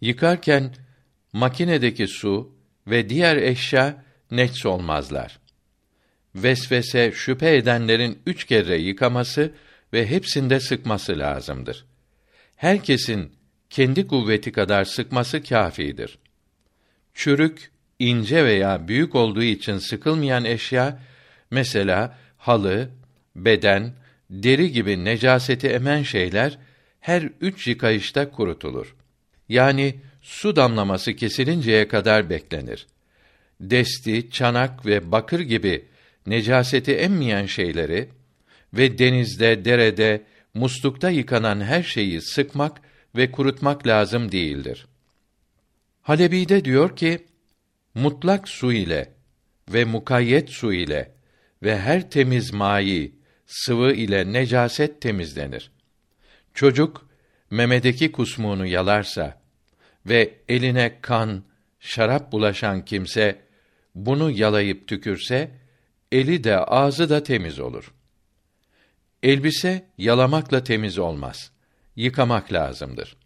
[0.00, 0.74] Yıkarken
[1.32, 2.54] makinedeki su
[2.86, 5.38] ve diğer eşya nets olmazlar.
[6.34, 9.54] Vesvese şüphe edenlerin üç kere yıkaması
[9.92, 11.86] ve hepsinde sıkması lazımdır.
[12.56, 13.32] Herkesin
[13.72, 16.18] kendi kuvveti kadar sıkması kâfidir.
[17.14, 20.98] Çürük, ince veya büyük olduğu için sıkılmayan eşya,
[21.50, 22.90] mesela halı,
[23.36, 23.92] beden,
[24.30, 26.58] deri gibi necaseti emen şeyler
[27.00, 28.94] her üç yıkayışta kurutulur.
[29.48, 32.86] Yani su damlaması kesilinceye kadar beklenir.
[33.60, 35.84] Desti, çanak ve bakır gibi
[36.26, 38.08] necaseti emmeyen şeyleri
[38.74, 40.22] ve denizde, derede,
[40.54, 44.86] muslukta yıkanan her şeyi sıkmak ve kurutmak lazım değildir.
[46.02, 47.26] Halebi'de diyor ki,
[47.94, 49.12] mutlak su ile
[49.68, 51.12] ve mukayyet su ile
[51.62, 53.14] ve her temiz mayi,
[53.46, 55.70] sıvı ile necaset temizlenir.
[56.54, 57.08] Çocuk
[57.50, 59.42] memedeki kusmuğunu yalarsa
[60.06, 61.44] ve eline kan,
[61.80, 63.40] şarap bulaşan kimse
[63.94, 65.50] bunu yalayıp tükürse
[66.12, 67.94] eli de ağzı da temiz olur.
[69.22, 71.51] Elbise yalamakla temiz olmaz.
[71.96, 73.16] Yıkamak lazımdır.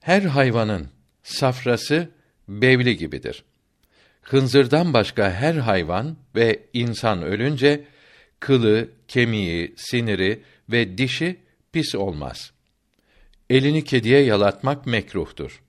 [0.00, 0.88] Her hayvanın
[1.22, 2.08] safrası
[2.48, 3.44] bevli gibidir.
[4.22, 7.84] Hınzırdan başka her hayvan ve insan ölünce
[8.40, 11.36] kılı, kemiği, siniri ve dişi
[11.72, 12.52] pis olmaz.
[13.50, 15.62] Elini kediye yalatmak mekruhtur.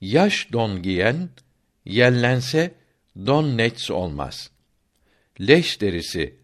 [0.00, 1.28] Yaş don giyen
[1.84, 2.74] yellense
[3.26, 4.50] don nets olmaz.
[5.40, 6.36] Leş derisi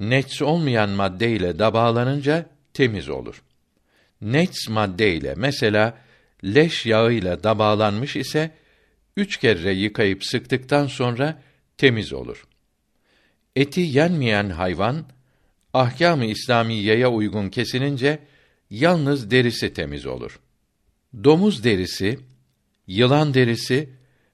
[0.00, 3.42] nets olmayan madde ile dabalanınca temiz olur.
[4.22, 5.98] Nets madde ile mesela
[6.44, 8.50] leş yağı ile dabalanmış ise
[9.16, 11.42] üç kere yıkayıp sıktıktan sonra
[11.78, 12.46] temiz olur.
[13.56, 15.04] Eti yenmeyen hayvan
[15.74, 18.18] ahkâm-ı İslamiyeye uygun kesilince
[18.70, 20.40] yalnız derisi temiz olur.
[21.24, 22.18] Domuz derisi,
[22.86, 23.90] yılan derisi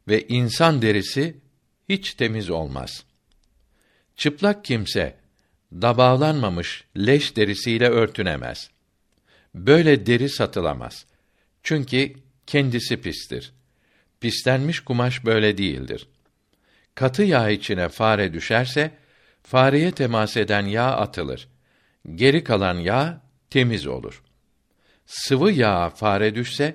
[0.09, 1.37] ve insan derisi
[1.89, 3.05] hiç temiz olmaz.
[4.17, 5.17] Çıplak kimse
[5.73, 8.71] dabağlanmamış leş derisiyle örtünemez.
[9.57, 11.07] Böyle deri satılamaz.
[11.63, 12.13] Çünkü
[12.47, 13.53] kendisi pistir.
[14.21, 16.09] Pislenmiş kumaş böyle değildir.
[16.95, 18.91] Katı yağ içine fare düşerse,
[19.43, 21.49] fareye temas eden yağ atılır.
[22.15, 24.23] Geri kalan yağ temiz olur.
[25.07, 26.75] Sıvı yağ fare düşse,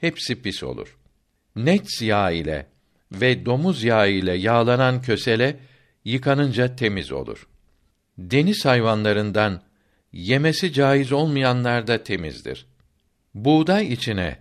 [0.00, 0.96] hepsi pis olur.
[1.56, 2.66] Nets yağ ile
[3.12, 5.56] ve domuz yağı ile yağlanan kösele,
[6.04, 7.48] yıkanınca temiz olur.
[8.18, 9.62] Deniz hayvanlarından
[10.12, 12.66] yemesi caiz olmayanlar da temizdir.
[13.34, 14.38] Buğday içine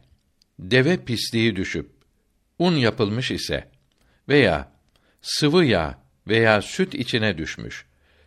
[0.59, 1.89] deve pisliği düşüp
[2.59, 3.67] un yapılmış ise
[4.29, 4.71] veya
[5.21, 7.85] sıvı yağ veya süt içine düşmüş,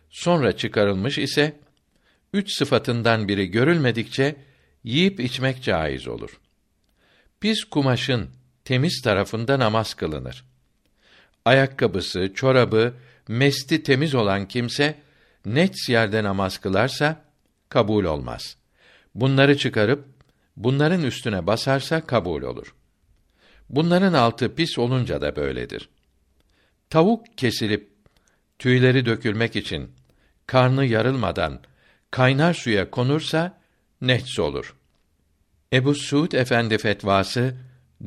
[0.09, 1.59] sonra çıkarılmış ise
[2.33, 4.35] üç sıfatından biri görülmedikçe
[4.83, 6.39] yiyip içmek caiz olur.
[7.39, 8.29] Pis kumaşın
[8.65, 10.45] temiz tarafında namaz kılınır.
[11.45, 12.93] Ayakkabısı, çorabı,
[13.27, 14.95] mesti temiz olan kimse
[15.45, 17.24] net yerde namaz kılarsa
[17.75, 18.57] kabul olmaz.
[19.15, 20.05] Bunları çıkarıp
[20.57, 22.75] bunların üstüne basarsa kabul olur.
[23.69, 25.89] Bunların altı pis olunca da böyledir.
[26.89, 27.89] Tavuk kesilip
[28.59, 29.91] tüyleri dökülmek için
[30.47, 31.59] karnı yarılmadan
[32.11, 33.59] kaynar suya konursa
[34.01, 34.75] nehs olur.
[35.73, 37.57] Ebu Suud Efendi fetvası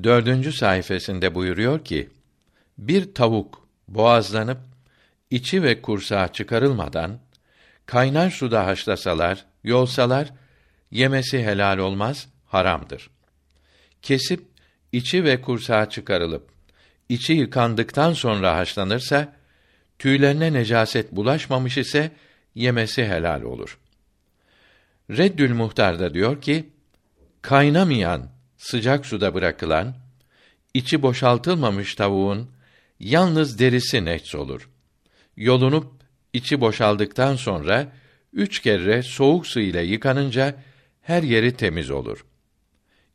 [0.02, 2.10] dördüncü sayfasında buyuruyor ki,
[2.78, 4.60] bir tavuk boğazlanıp
[5.30, 7.20] içi ve kursağı çıkarılmadan
[7.86, 10.30] kaynar suda haşlasalar, yolsalar
[10.90, 13.10] yemesi helal olmaz, haramdır.
[14.02, 14.44] Kesip
[14.92, 16.50] içi ve kursağı çıkarılıp
[17.08, 19.36] içi yıkandıktan sonra haşlanırsa
[19.98, 22.12] tüylerine necaset bulaşmamış ise
[22.54, 23.78] yemesi helal olur.
[25.10, 26.68] Reddül Muhtar da diyor ki
[27.42, 29.94] kaynamayan sıcak suda bırakılan
[30.74, 32.50] içi boşaltılmamış tavuğun
[33.00, 34.70] yalnız derisi nehs olur.
[35.36, 35.92] Yolunup
[36.32, 37.92] içi boşaldıktan sonra
[38.38, 40.62] üç kere soğuk su ile yıkanınca
[41.02, 42.26] her yeri temiz olur.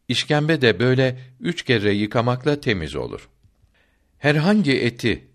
[0.08, 3.30] İşkembe de böyle üç kere yıkamakla temiz olur.
[4.18, 5.28] Herhangi eti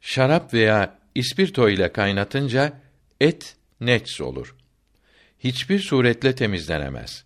[0.00, 2.80] şarap veya ispirto ile kaynatınca
[3.20, 4.56] et nets olur.
[5.38, 7.24] Hiçbir suretle temizlenemez.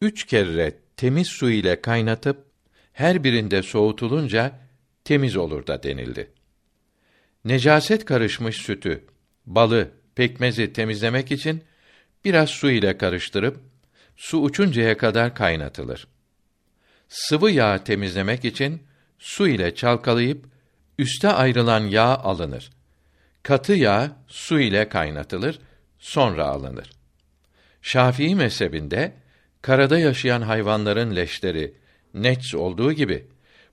[0.00, 2.44] Üç kere temiz su ile kaynatıp
[2.92, 4.60] her birinde soğutulunca
[5.04, 6.30] temiz olur da denildi.
[7.44, 9.04] Necaset karışmış sütü,
[9.46, 11.64] balı, pekmezi temizlemek için
[12.24, 13.60] biraz su ile karıştırıp
[14.16, 16.06] su uçuncaya kadar kaynatılır.
[17.08, 18.82] Sıvı yağ temizlemek için
[19.18, 20.44] su ile çalkalayıp
[20.98, 22.70] üste ayrılan yağ alınır.
[23.42, 25.58] Katı yağ su ile kaynatılır,
[25.98, 26.90] sonra alınır.
[27.82, 29.12] Şafii mezhebinde
[29.62, 31.74] karada yaşayan hayvanların leşleri
[32.14, 33.26] nets olduğu gibi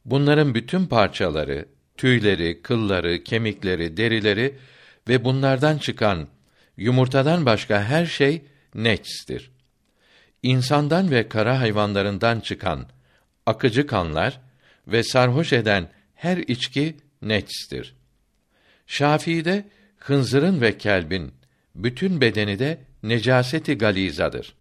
[0.05, 1.65] bunların bütün parçaları,
[1.97, 4.55] tüyleri, kılları, kemikleri, derileri
[5.07, 6.27] ve bunlardan çıkan
[6.77, 8.41] yumurtadan başka her şey
[8.75, 9.51] netstir.
[10.43, 12.87] İnsandan ve kara hayvanlarından çıkan
[13.45, 14.41] akıcı kanlar
[14.87, 17.95] ve sarhoş eden her içki netstir.
[18.87, 21.33] Şafii'de hınzırın ve kelbin
[21.75, 24.55] bütün bedeni de necaseti galizadır.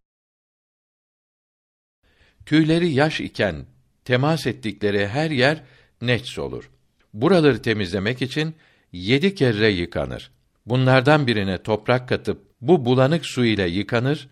[2.46, 3.66] Tüyleri yaş iken
[4.04, 5.62] temas ettikleri her yer
[6.02, 6.70] nets olur.
[7.14, 8.54] Buraları temizlemek için
[8.92, 10.30] yedi kere yıkanır.
[10.66, 14.28] Bunlardan birine toprak katıp bu bulanık su ile yıkanır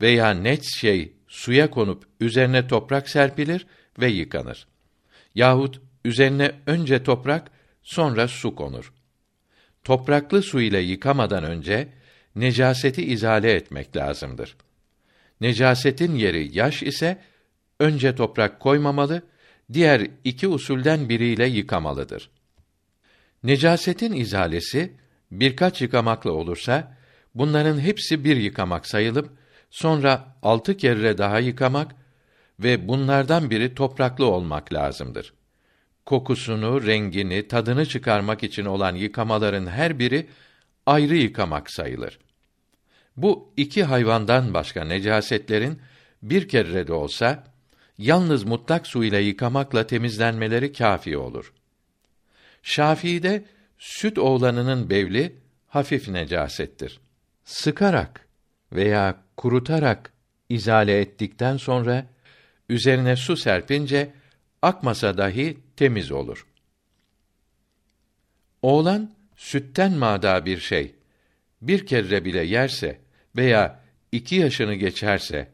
[0.00, 3.66] veya net şey suya konup üzerine toprak serpilir
[4.00, 4.66] ve yıkanır.
[5.34, 7.50] Yahut üzerine önce toprak,
[7.82, 8.92] sonra su konur.
[9.84, 11.88] Topraklı su ile yıkamadan önce
[12.36, 14.56] necaseti izale etmek lazımdır.
[15.40, 17.18] Necasetin yeri yaş ise
[17.80, 19.22] önce toprak koymamalı,
[19.72, 22.30] diğer iki usulden biriyle yıkamalıdır.
[23.42, 24.92] Necasetin izalesi
[25.30, 26.96] birkaç yıkamakla olursa
[27.34, 29.30] bunların hepsi bir yıkamak sayılıp
[29.70, 31.94] sonra altı kere daha yıkamak
[32.60, 35.34] ve bunlardan biri topraklı olmak lazımdır.
[36.06, 40.26] Kokusunu, rengini, tadını çıkarmak için olan yıkamaların her biri
[40.86, 42.18] ayrı yıkamak sayılır.
[43.16, 45.80] Bu iki hayvandan başka necasetlerin
[46.22, 47.44] bir kere de olsa
[47.98, 51.52] yalnız mutlak su ile yıkamakla temizlenmeleri kâfi olur.
[52.62, 53.44] Şafii'de
[53.78, 57.00] süt oğlanının bevli hafif necasettir.
[57.44, 58.28] Sıkarak
[58.72, 60.12] veya kurutarak
[60.48, 62.06] izale ettikten sonra
[62.68, 64.12] üzerine su serpince
[64.62, 66.46] akmasa dahi temiz olur.
[68.62, 70.94] Oğlan sütten mada bir şey
[71.62, 73.00] bir kere bile yerse
[73.36, 73.80] veya
[74.12, 75.48] iki yaşını geçerse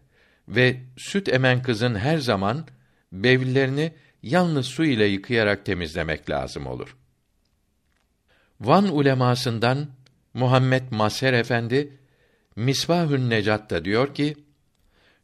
[0.49, 2.67] ve süt emen kızın her zaman
[3.13, 3.93] bevillerini
[4.27, 6.97] yalnız su ile yıkayarak temizlemek lazım olur.
[8.61, 9.89] Van ulemasından
[10.35, 11.99] Muhammed Maser Efendi
[12.57, 14.37] Misbahün Necat'ta diyor ki: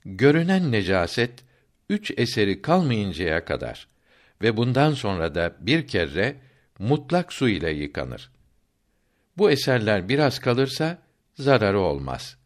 [0.04, 1.44] Görünen necaset
[1.88, 3.88] üç eseri kalmayıncaya kadar
[4.42, 6.36] ve bundan sonra da bir kere
[6.78, 8.30] mutlak su ile yıkanır.
[9.38, 10.98] Bu eserler biraz kalırsa
[11.34, 12.36] zararı olmaz.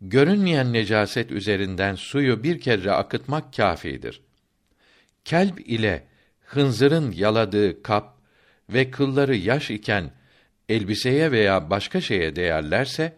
[0.00, 4.20] Görünmeyen necaset üzerinden suyu bir kere akıtmak kâfidir.
[5.24, 6.06] Kelb ile
[6.40, 8.18] hınzırın yaladığı kap
[8.68, 10.10] ve kılları yaş iken
[10.68, 13.16] elbiseye veya başka şeye değerlerse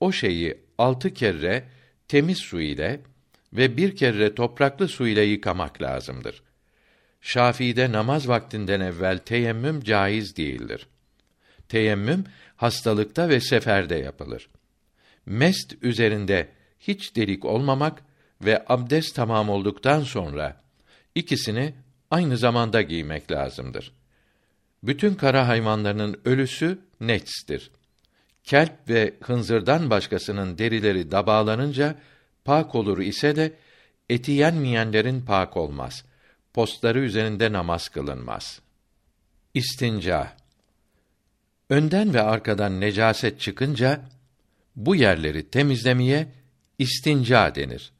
[0.00, 1.64] o şeyi altı kere
[2.08, 3.00] temiz su ile
[3.52, 6.42] ve bir kere topraklı su ile yıkamak lazımdır.
[7.20, 10.86] Şafii'de namaz vaktinden evvel teyemmüm caiz değildir.
[11.68, 12.24] Teyemmüm
[12.56, 14.48] hastalıkta ve seferde yapılır.
[15.26, 16.48] Mest üzerinde
[16.80, 18.02] hiç delik olmamak
[18.40, 20.62] ve abdest tamam olduktan sonra
[21.14, 21.74] ikisini
[22.10, 23.92] aynı zamanda giymek lazımdır.
[24.82, 27.70] Bütün kara hayvanlarının ölüsü netstir.
[28.44, 31.98] Kelp ve hınzırdan başkasının derileri dabağlanınca
[32.44, 33.52] pak olur ise de
[34.10, 36.04] eti yenmeyenlerin pak olmaz.
[36.54, 38.60] Postları üzerinde namaz kılınmaz.
[39.54, 40.36] İstinca
[41.70, 44.00] Önden ve arkadan necaset çıkınca
[44.76, 46.28] bu yerleri temizlemeye
[46.78, 47.92] istinca denir.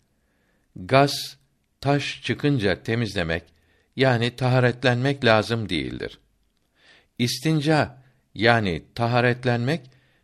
[0.77, 1.37] Gaz,
[1.83, 3.42] taş çıkınca temizlemek
[3.97, 6.18] yani taharetlenmek lazım değildir.
[7.18, 8.03] İstinca
[8.35, 9.81] yani taharetlenmek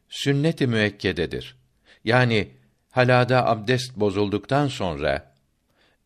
[0.09, 1.57] sünnet-i müekkededir.
[2.05, 2.49] Yani
[2.91, 5.35] halada abdest bozulduktan sonra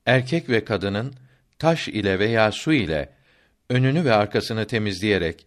[0.07, 1.15] erkek ve kadının
[1.59, 3.12] taş ile veya su ile
[3.71, 5.47] önünü ve arkasını temizleyerek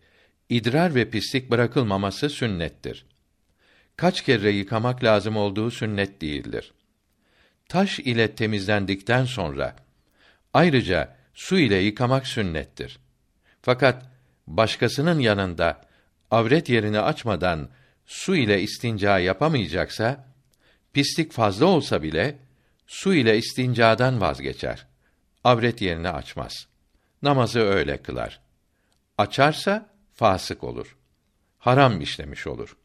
[0.49, 3.05] idrar ve pislik bırakılmaması sünnettir.
[3.97, 6.73] Kaç kere yıkamak lazım olduğu sünnet değildir.
[7.69, 9.84] Taş ile temizlendikten sonra
[10.55, 12.99] ayrıca su ile yıkamak sünnettir.
[13.61, 14.05] Fakat
[14.47, 15.81] başkasının yanında
[16.31, 17.69] avret yerini açmadan
[18.05, 20.25] su ile istinca yapamayacaksa,
[20.93, 22.37] pislik fazla olsa bile
[22.87, 24.87] su ile istincadan vazgeçer.
[25.43, 26.67] Avret yerini açmaz.
[27.21, 28.39] Namazı öyle kılar.
[29.17, 30.97] Açarsa fasık olur.
[31.59, 32.77] Haram işlemiş olur.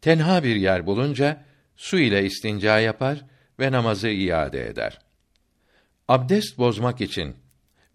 [0.00, 1.44] Tenha bir yer bulunca
[1.76, 3.24] su ile istinca yapar
[3.60, 5.07] ve namazı iade eder.
[6.08, 7.36] Abdest bozmak için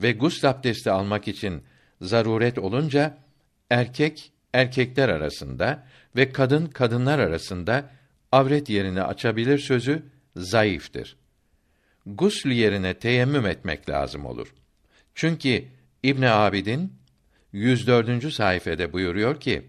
[0.02, 1.63] ve gusl abdesti almak için
[2.02, 3.17] zaruret olunca
[3.69, 7.89] erkek erkekler arasında ve kadın kadınlar arasında
[8.32, 10.04] avret yerini açabilir sözü
[10.36, 11.17] zayıftır.
[12.06, 14.54] Gusl yerine teyemmüm etmek lazım olur.
[15.15, 15.65] Çünkü
[16.04, 16.93] İbn Abidin
[17.52, 18.34] 104.
[18.34, 19.67] sayfede buyuruyor ki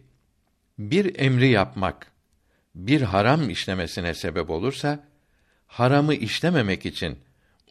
[0.78, 2.12] bir emri yapmak
[2.74, 5.04] bir haram işlemesine sebep olursa
[5.66, 7.18] haramı işlememek için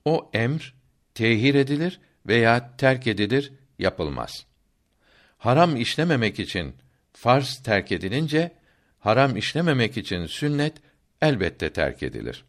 [0.05, 0.73] o emr
[1.13, 4.45] tehir edilir veya terk edilir, yapılmaz.
[5.37, 6.75] Haram işlememek için
[7.13, 8.51] farz terk edilince
[8.99, 10.73] haram işlememek için sünnet
[11.21, 12.45] elbette terk edilir.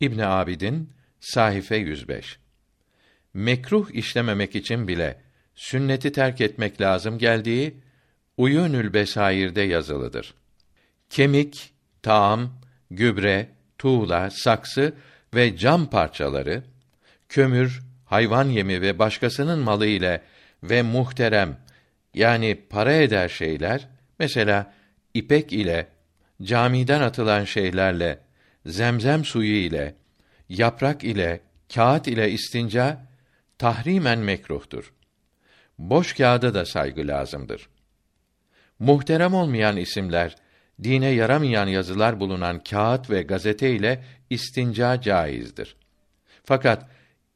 [0.00, 2.38] İbn Abidin sahife 105.
[3.34, 5.20] Mekruh işlememek için bile
[5.54, 7.80] sünneti terk etmek lazım geldiği
[8.36, 10.34] Uyunül Besair'de yazılıdır.
[11.10, 12.60] Kemik, taam,
[12.90, 14.94] gübre, tuğla, saksı
[15.34, 16.62] ve cam parçaları,
[17.28, 20.22] kömür, hayvan yemi ve başkasının malı ile
[20.62, 21.56] ve muhterem
[22.14, 24.72] yani para eder şeyler mesela
[25.14, 25.86] ipek ile
[26.42, 28.18] camiden atılan şeylerle
[28.66, 29.94] zemzem suyu ile
[30.48, 31.40] yaprak ile
[31.74, 33.06] kağıt ile istinca
[33.58, 34.92] tahrimen mekruhtur.
[35.78, 37.68] Boş kağıda da saygı lazımdır.
[38.78, 40.36] Muhterem olmayan isimler,
[40.82, 45.76] dine yaramayan yazılar bulunan kağıt ve gazete ile istinca caizdir.
[46.44, 46.90] Fakat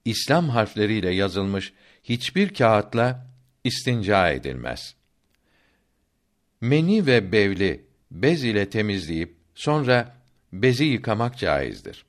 [0.05, 1.73] İslam harfleriyle yazılmış
[2.05, 3.27] hiçbir kağıtla
[3.65, 4.95] istinca edilmez.
[6.61, 10.17] Meni ve bevli bez ile temizleyip sonra
[10.53, 12.05] bezi yıkamak caizdir.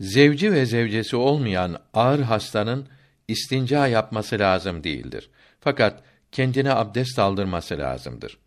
[0.00, 2.88] Zevci ve zevcesi olmayan ağır hastanın
[3.28, 5.30] istinca yapması lazım değildir.
[5.60, 6.02] Fakat
[6.32, 8.38] kendine abdest aldırması lazımdır.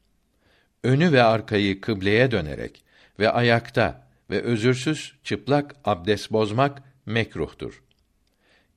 [0.83, 2.83] Önü ve arkayı kıbleye dönerek
[3.19, 4.02] ve ayakta
[4.33, 7.83] ve özürsüz çıplak abdest bozmak mekruhtur.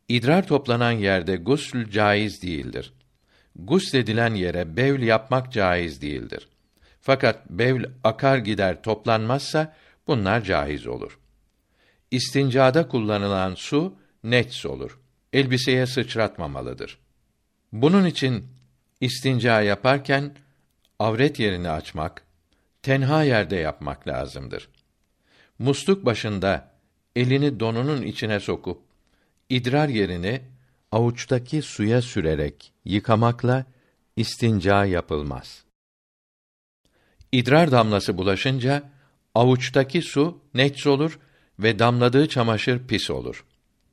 [0.09, 2.93] İdrar toplanan yerde gusül caiz değildir.
[3.57, 6.49] Gusledilen yere bevl yapmak caiz değildir.
[7.01, 11.19] Fakat bevl akar gider toplanmazsa bunlar caiz olur.
[12.11, 15.01] İstincada kullanılan su nets olur.
[15.33, 16.99] Elbiseye sıçratmamalıdır.
[17.73, 18.47] Bunun için
[19.01, 20.37] istinca yaparken
[20.99, 22.23] avret yerini açmak,
[22.83, 24.69] tenha yerde yapmak lazımdır.
[25.59, 26.73] Musluk başında
[27.17, 28.83] elini donunun içine sokup
[29.49, 30.43] idrar yerini
[30.93, 33.65] avuçtaki suya sürerek yıkamakla
[34.17, 35.65] istinca yapılmaz.
[37.33, 38.91] İdrar damlası bulaşınca
[39.35, 41.19] avuçtaki su nets olur
[41.59, 43.45] ve damladığı çamaşır pis olur.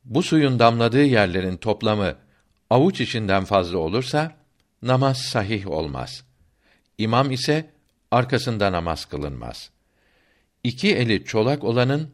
[0.06, 2.16] Bu suyun damladığı yerlerin toplamı
[2.70, 4.36] avuç içinden fazla olursa
[4.82, 6.24] namaz sahih olmaz.
[6.98, 7.70] İmam ise
[8.12, 9.72] arkasında namaz kılınmaz.
[10.64, 12.12] İki eli çolak olanın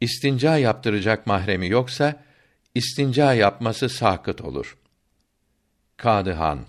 [0.00, 2.22] istinca yaptıracak mahremi yoksa
[2.74, 4.76] istinca yapması sakıt olur.
[5.96, 6.66] Kadıhan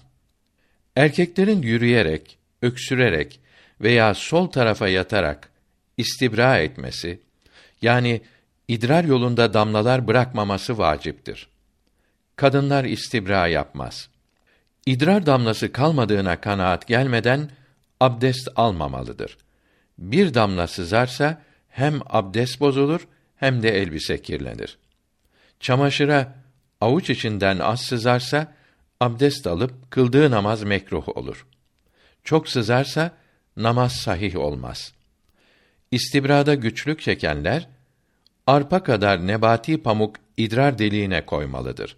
[0.96, 3.40] Erkeklerin yürüyerek, öksürerek
[3.82, 5.50] veya sol tarafa yatarak
[5.98, 7.20] istibra etmesi,
[7.82, 8.22] yani
[8.68, 11.48] idrar yolunda damlalar bırakmaması vaciptir.
[12.36, 14.10] Kadınlar istibra yapmaz.
[14.86, 17.52] İdrar damlası kalmadığına kanaat gelmeden
[18.00, 19.38] abdest almamalıdır.
[19.98, 24.78] Bir damla sızarsa hem abdest bozulur hem de elbise kirlenir.
[25.60, 26.36] Çamaşıra
[26.82, 28.54] avuç içinden az sızarsa
[29.00, 31.48] abdest alıp kıldığı namaz mekruh olur.
[32.24, 33.12] Çok sızarsa
[33.58, 34.94] namaz sahih olmaz.
[35.92, 37.68] İstibrada güçlük çekenler
[38.48, 41.98] arpa kadar nebati pamuk idrar deliğine koymalıdır.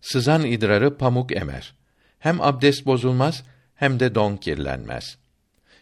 [0.00, 1.74] Sızan idrarı pamuk emer.
[2.18, 5.18] Hem abdest bozulmaz hem de don kirlenmez.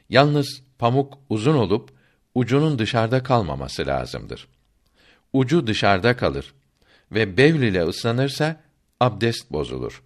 [0.08, 1.90] Yalnız pamuk uzun olup
[2.34, 4.48] ucunun dışarıda kalmaması lazımdır.
[5.32, 6.54] Ucu dışarıda kalır
[7.12, 8.60] ve bevl ile ıslanırsa
[9.00, 10.02] abdest bozulur.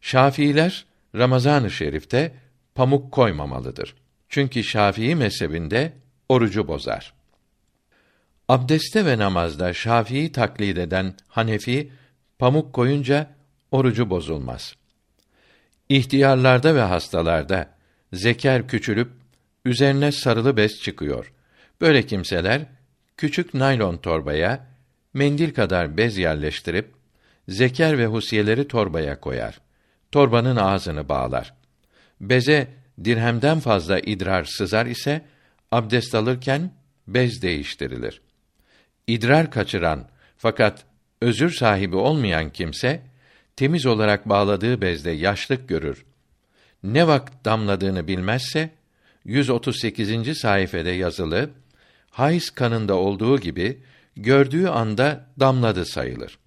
[0.00, 2.34] Şafiiler Ramazan-ı Şerif'te
[2.74, 3.94] pamuk koymamalıdır.
[4.28, 5.92] Çünkü Şafii mezhebinde
[6.28, 7.12] orucu bozar.
[8.48, 11.92] Abdeste ve namazda Şafii taklid eden Hanefi
[12.38, 13.30] pamuk koyunca
[13.70, 14.74] orucu bozulmaz.
[15.88, 17.70] İhtiyarlarda ve hastalarda
[18.12, 19.19] zeker küçülüp
[19.64, 21.32] üzerine sarılı bez çıkıyor.
[21.80, 22.66] Böyle kimseler
[23.16, 24.66] küçük naylon torbaya
[25.14, 26.90] mendil kadar bez yerleştirip
[27.48, 29.60] zeker ve husiyeleri torbaya koyar.
[30.12, 31.54] Torbanın ağzını bağlar.
[32.20, 32.68] Beze
[33.04, 35.24] dirhemden fazla idrar sızar ise
[35.72, 36.72] abdest alırken
[37.08, 38.20] bez değiştirilir.
[39.06, 40.84] İdrar kaçıran fakat
[41.20, 43.02] özür sahibi olmayan kimse
[43.56, 46.04] temiz olarak bağladığı bezde yaşlık görür.
[46.82, 48.70] Ne vakit damladığını bilmezse
[49.24, 50.38] 138.
[50.38, 51.50] sayfede yazılı
[52.10, 53.82] hayız kanında olduğu gibi
[54.16, 56.38] gördüğü anda damladı sayılır.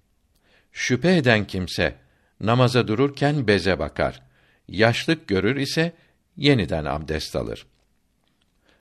[0.72, 1.94] Şüphe eden kimse
[2.40, 4.22] namaza dururken beze bakar.
[4.68, 5.92] Yaşlık görür ise
[6.36, 7.66] yeniden abdest alır.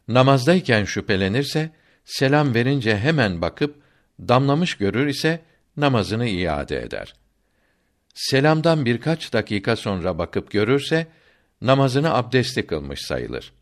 [0.08, 1.70] Namazdayken şüphelenirse
[2.06, 3.82] selam verince hemen bakıp
[4.20, 5.42] damlamış görür ise
[5.78, 7.14] namazını iade eder.
[8.14, 11.08] Selamdan birkaç dakika sonra bakıp görürse
[11.62, 13.54] namazını abdestli kılmış sayılır.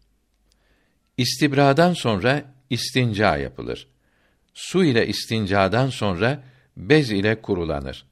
[1.17, 3.87] İstibradan sonra istinca yapılır.
[4.53, 6.43] Su ile istincadan sonra
[6.77, 8.05] bez ile kurulanır.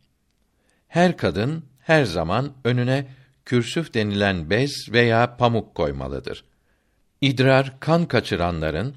[0.88, 3.08] Her kadın her zaman önüne
[3.46, 6.44] kürsüf denilen bez veya pamuk koymalıdır.
[7.22, 8.96] İdrar kan kaçıranların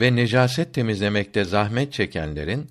[0.00, 2.70] ve necaset temizlemekte zahmet çekenlerin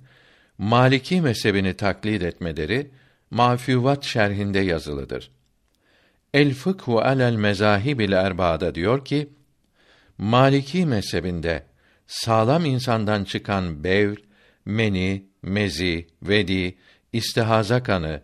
[0.58, 2.90] Maliki mezhebini taklit etmeleri
[3.30, 5.30] Mafüvat şerhinde yazılıdır.
[6.34, 9.28] El fıkhu alel mezahibil erba'da diyor ki
[10.18, 11.66] Maliki mezhebinde
[12.06, 14.16] sağlam insandan çıkan bevl,
[14.64, 16.78] meni, mezi, vedi,
[17.12, 18.22] istihaza kanı,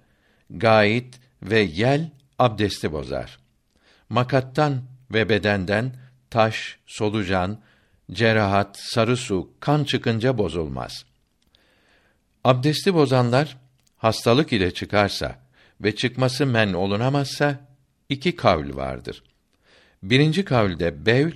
[0.51, 3.38] gayit ve yel abdesti bozar.
[4.09, 5.97] Makattan ve bedenden
[6.30, 7.61] taş, solucan,
[8.12, 11.05] cerahat, sarı su, kan çıkınca bozulmaz.
[12.45, 13.57] Abdesti bozanlar
[13.97, 15.38] hastalık ile çıkarsa
[15.80, 17.68] ve çıkması men olunamazsa
[18.09, 19.22] iki kavl vardır.
[20.03, 21.32] Birinci kavlde bevl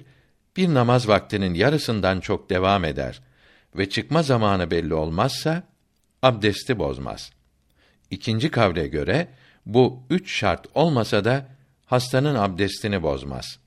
[0.57, 3.21] bir namaz vaktinin yarısından çok devam eder
[3.77, 5.63] ve çıkma zamanı belli olmazsa
[6.23, 7.31] abdesti bozmaz.
[8.11, 9.29] İkinci kavle göre
[9.67, 11.47] bu üç şart olmasa da
[11.87, 13.59] hastanın abdestini bozmaz.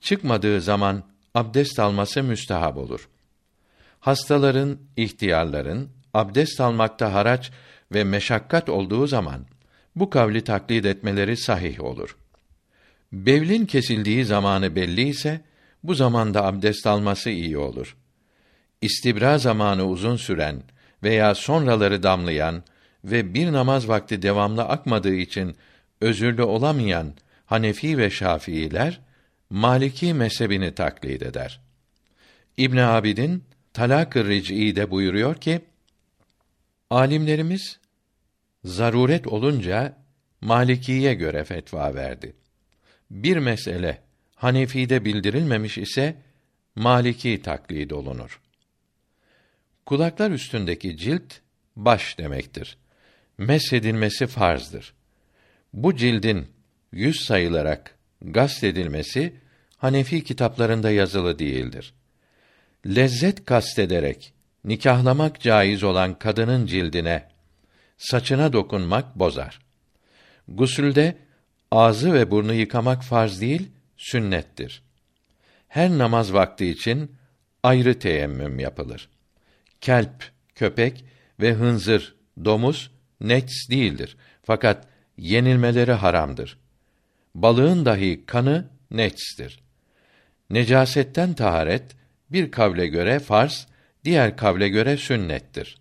[0.00, 1.02] Çıkmadığı zaman
[1.34, 3.08] abdest alması müstehab olur.
[4.00, 7.50] Hastaların, ihtiyarların abdest almakta haraç
[7.92, 9.46] ve meşakkat olduğu zaman
[9.96, 12.16] bu kavli taklit etmeleri sahih olur.
[13.12, 15.40] Bevlin kesildiği zamanı belli ise
[15.82, 17.96] bu zamanda abdest alması iyi olur.
[18.80, 20.62] İstibra zamanı uzun süren
[21.02, 22.62] veya sonraları damlayan
[23.04, 25.56] ve bir namaz vakti devamlı akmadığı için
[26.00, 27.14] özürlü olamayan
[27.46, 29.00] Hanefi ve Şafiiler
[29.50, 31.60] Maliki mezhebini taklit eder.
[32.56, 35.60] İbn Abidin Talak-ı Ric'i'de buyuruyor ki
[36.90, 37.78] alimlerimiz
[38.64, 40.02] zaruret olunca
[40.40, 42.36] Malikiye göre fetva verdi.
[43.10, 43.98] Bir mesele
[44.42, 46.16] Hanefi'de bildirilmemiş ise
[46.74, 48.40] Maliki taklid olunur.
[49.86, 51.34] Kulaklar üstündeki cilt
[51.76, 52.76] baş demektir.
[53.38, 54.94] Mesedilmesi farzdır.
[55.72, 56.46] Bu cildin
[56.92, 57.98] yüz sayılarak
[58.62, 59.34] edilmesi
[59.76, 61.94] Hanefi kitaplarında yazılı değildir.
[62.86, 64.32] Lezzet kastederek
[64.64, 67.28] nikahlamak caiz olan kadının cildine
[67.98, 69.60] saçına dokunmak bozar.
[70.48, 71.16] Gusülde
[71.70, 73.70] ağzı ve burnu yıkamak farz değil,
[74.02, 74.82] sünnettir.
[75.68, 77.16] Her namaz vakti için
[77.62, 79.08] ayrı teyemmüm yapılır.
[79.80, 81.04] Kelp, köpek
[81.40, 82.90] ve hınzır, domuz
[83.20, 84.16] nets değildir.
[84.42, 84.86] Fakat
[85.16, 86.58] yenilmeleri haramdır.
[87.34, 89.60] Balığın dahi kanı netstir.
[90.50, 91.96] Necasetten taharet
[92.30, 93.66] bir kavle göre farz,
[94.04, 95.78] diğer kavle göre sünnettir.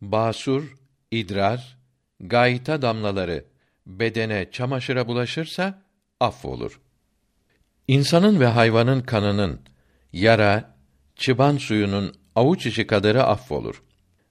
[0.00, 0.76] Basur,
[1.10, 1.78] idrar,
[2.20, 3.44] gayta damlaları
[3.86, 5.82] bedene, çamaşıra bulaşırsa
[6.20, 6.80] affolur.
[7.88, 9.60] İnsanın ve hayvanın kanının
[10.12, 10.74] yara,
[11.16, 13.82] çıban suyunun avuç içi kadarı affolur.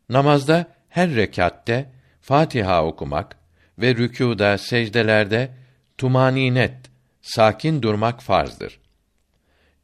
[0.09, 1.91] Namazda her rekatte
[2.21, 3.37] Fatiha okumak
[3.79, 5.51] ve rükûda, secdelerde
[5.97, 6.75] tumaninet,
[7.21, 8.79] sakin durmak farzdır.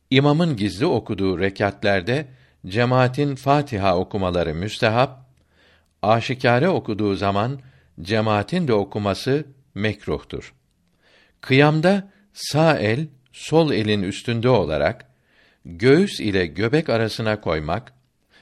[0.09, 2.27] İmamın gizli okuduğu rekatlerde
[2.67, 5.29] cemaatin Fatiha okumaları müstehap,
[6.01, 7.59] aşikare okuduğu zaman
[8.01, 9.45] cemaatin de okuması
[9.75, 10.53] mekruhtur.
[11.41, 13.07] Kıyamda sağ el
[13.39, 15.05] sol elin üstünde olarak
[15.65, 17.93] göğüs ile göbek arasına koymak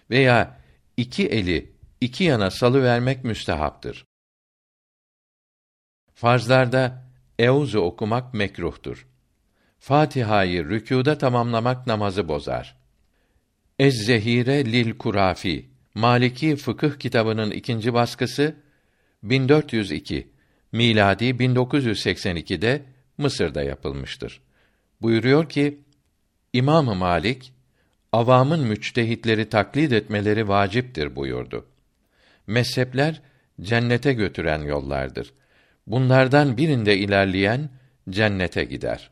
[0.10, 0.58] veya
[0.98, 1.72] iki eli
[2.02, 4.06] iki yana salı vermek müstehaptır.
[6.14, 7.04] Farzlarda
[7.40, 9.08] euzu okumak mekruhtur.
[9.80, 12.78] Fatiha'yı rükûda tamamlamak namazı bozar.
[13.80, 18.56] Ez-Zehire lil Kurafi Maliki fıkıh kitabının ikinci baskısı
[19.24, 20.28] 1402
[20.72, 22.84] miladi 1982'de
[23.18, 24.47] Mısır'da yapılmıştır.
[25.02, 25.80] Buyuruyor ki
[26.54, 27.54] İmam Malik
[28.12, 31.66] avamın müçtehitleri taklit etmeleri vaciptir buyurdu.
[32.48, 33.22] Mezhepler
[33.62, 35.34] cennete götüren yollardır.
[35.88, 37.70] Bunlardan birinde ilerleyen
[38.10, 39.10] cennete gider.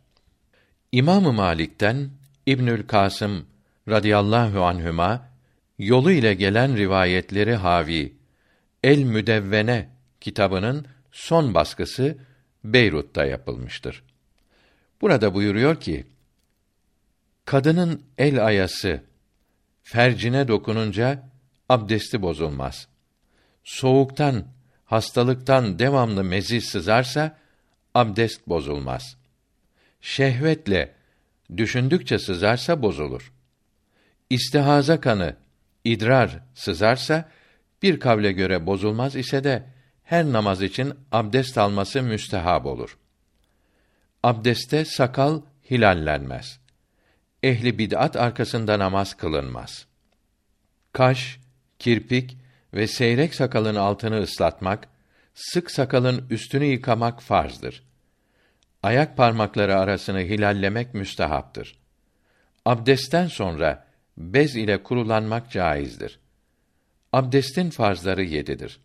[0.92, 2.10] İmam Malik'ten
[2.46, 3.46] İbnül Kasım
[3.90, 5.30] radıyallahu anhüma
[5.80, 8.14] yolu ile gelen rivayetleri havi
[8.84, 9.90] El Müdevvene
[10.22, 12.18] kitabının son baskısı
[12.64, 14.04] Beyrut'ta yapılmıştır.
[15.02, 16.06] Burada buyuruyor ki
[17.46, 19.02] kadının el ayası
[19.84, 21.30] fercine dokununca
[21.70, 22.88] abdesti bozulmaz.
[23.64, 24.46] Soğuktan,
[24.86, 27.38] hastalıktan devamlı mezi sızarsa
[27.94, 29.18] abdest bozulmaz.
[30.02, 30.96] Şehvetle
[31.58, 33.34] düşündükçe sızarsa bozulur.
[34.30, 35.36] İstihaza kanı,
[35.84, 37.30] idrar sızarsa
[37.82, 39.64] bir kavle göre bozulmaz ise de
[40.04, 42.98] her namaz için abdest alması müstehab olur.
[44.26, 46.60] Abdeste sakal hilallenmez.
[47.44, 49.86] Ehli bid'at arkasında namaz kılınmaz.
[50.94, 51.40] Kaş,
[51.80, 52.38] kirpik
[52.74, 54.88] ve seyrek sakalın altını ıslatmak,
[55.34, 57.84] sık sakalın üstünü yıkamak farzdır.
[58.84, 61.78] Ayak parmakları arasını hilallemek müstehaptır.
[62.66, 63.86] Abdestten sonra
[64.18, 66.20] bez ile kurulanmak caizdir.
[67.14, 68.80] Abdestin farzları yedidir.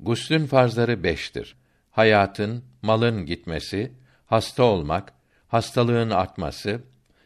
[0.00, 1.56] Guslün farzları beştir.
[1.90, 3.92] Hayatın, malın gitmesi,
[4.32, 5.12] hasta olmak,
[5.48, 6.80] hastalığın artması,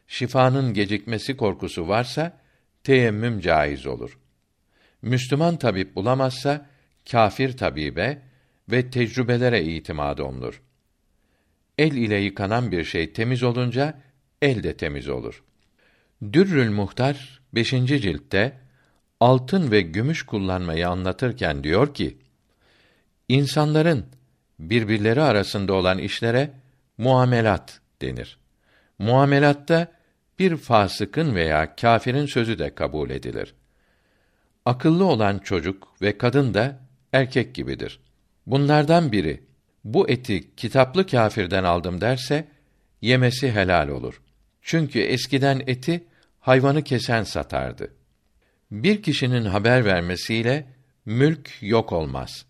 [0.07, 2.41] şifanın gecikmesi korkusu varsa
[2.85, 4.19] teyemmüm caiz olur.
[5.03, 6.67] Müslüman tabip bulamazsa
[7.11, 8.23] kafir tabibe
[8.71, 10.63] ve tecrübelere itimadı olunur.
[11.79, 14.03] El ile yıkanan bir şey temiz olunca
[14.43, 15.43] el de temiz olur.
[16.33, 17.71] Dürrül Muhtar 5.
[17.71, 18.59] ciltte
[19.21, 22.19] altın ve gümüş kullanmayı anlatırken diyor ki:
[23.29, 24.07] İnsanların
[24.59, 26.66] birbirleri arasında olan işlere
[26.99, 28.39] muamelat denir.
[28.99, 29.93] Muamelatta
[30.39, 33.55] bir fasıkın veya kâfirin sözü de kabul edilir.
[34.65, 36.79] Akıllı olan çocuk ve kadın da
[37.13, 38.01] erkek gibidir.
[38.47, 39.43] Bunlardan biri
[39.85, 42.49] bu eti kitaplı kâfirden aldım derse
[43.01, 44.23] yemesi helal olur.
[44.63, 46.05] Çünkü eskiden eti
[46.41, 47.95] hayvanı kesen satardı.
[48.71, 50.67] Bir kişinin haber vermesiyle
[51.05, 52.47] mülk yok olmaz.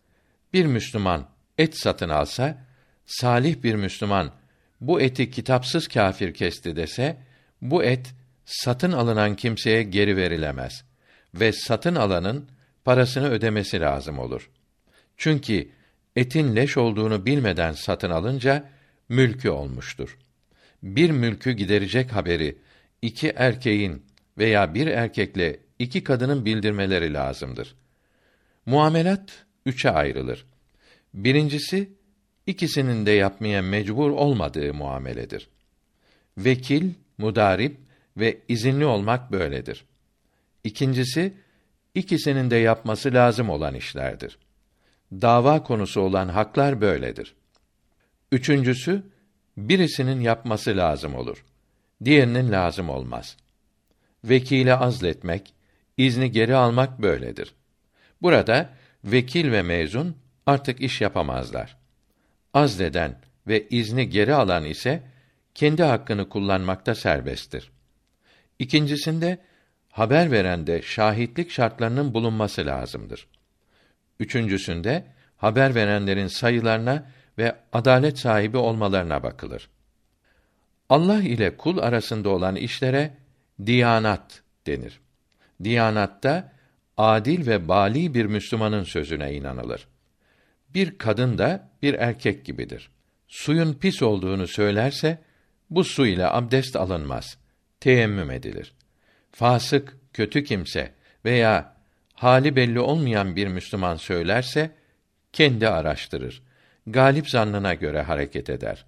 [0.53, 1.29] Bir Müslüman
[1.59, 2.66] et satın alsa,
[3.07, 4.33] salih bir Müslüman
[4.81, 7.17] bu eti kitapsız kâfir kesti dese,
[7.63, 10.85] bu et satın alınan kimseye geri verilemez
[11.35, 12.49] ve satın alanın
[12.85, 14.51] parasını ödemesi lazım olur.
[15.17, 15.69] Çünkü
[16.17, 18.71] etin leş olduğunu bilmeden satın alınca
[19.09, 20.19] mülkü olmuştur.
[20.83, 22.59] Bir mülkü giderecek haberi
[23.03, 24.07] iki erkeğin
[24.39, 27.75] veya bir erkekle iki kadının bildirmeleri lazımdır.
[28.67, 30.47] Muamelat üçe ayrılır.
[31.15, 31.91] Birincisi
[32.47, 35.49] ikisinin de yapmaya mecbur olmadığı muameledir.
[36.39, 37.79] Vekil, mudarip
[38.17, 39.85] ve izinli olmak böyledir.
[40.65, 41.35] İkincisi
[41.95, 44.39] ikisinin de yapması lazım olan işlerdir.
[45.13, 47.35] Dava konusu olan haklar böyledir.
[48.33, 49.03] Üçüncüsü
[49.57, 51.45] birisinin yapması lazım olur.
[52.05, 53.37] Diğerinin lazım olmaz.
[54.25, 55.55] Vekile azletmek,
[55.97, 57.55] izni geri almak böyledir.
[58.23, 58.71] Burada
[59.05, 60.17] vekil ve mezun
[60.47, 61.76] artık iş yapamazlar.
[62.57, 65.03] Azleden ve izni geri alan ise
[65.55, 67.71] kendi hakkını kullanmakta serbesttir.
[68.59, 69.39] İkincisinde
[69.91, 73.29] haber verende şahitlik şartlarının bulunması lazımdır.
[74.21, 75.05] Üçüncüsünde
[75.37, 77.07] haber verenlerin sayılarına
[77.39, 79.69] ve adalet sahibi olmalarına bakılır.
[80.89, 83.17] Allah ile kul arasında olan işlere
[83.67, 85.01] diyanat denir.
[85.65, 86.53] Diyanatta
[86.97, 89.89] adil ve bali bir Müslümanın sözüne inanılır.
[90.75, 92.91] Bir kadın da bir erkek gibidir.
[93.29, 95.19] Suyun pis olduğunu söylerse
[95.71, 97.39] bu su ile abdest alınmaz.
[97.81, 98.75] Teyemmüm edilir.
[99.33, 100.93] Fasık, kötü kimse
[101.25, 101.77] veya
[102.15, 104.71] hali belli olmayan bir Müslüman söylerse
[105.33, 106.43] kendi araştırır.
[106.87, 108.87] Galip zannına göre hareket eder.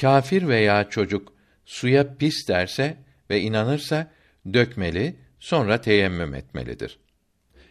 [0.00, 1.32] Kafir veya çocuk
[1.64, 2.96] suya pis derse
[3.30, 4.10] ve inanırsa
[4.52, 6.98] dökmeli, sonra teyemmüm etmelidir.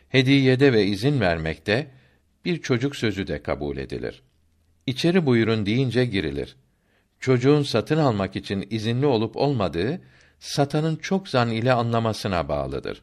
[0.09, 1.87] Hediyede ve izin vermekte
[2.45, 4.23] bir çocuk sözü de kabul edilir.
[4.87, 6.55] İçeri buyurun deyince girilir.
[7.19, 10.01] Çocuğun satın almak için izinli olup olmadığı
[10.39, 13.01] satanın çok zan ile anlamasına bağlıdır.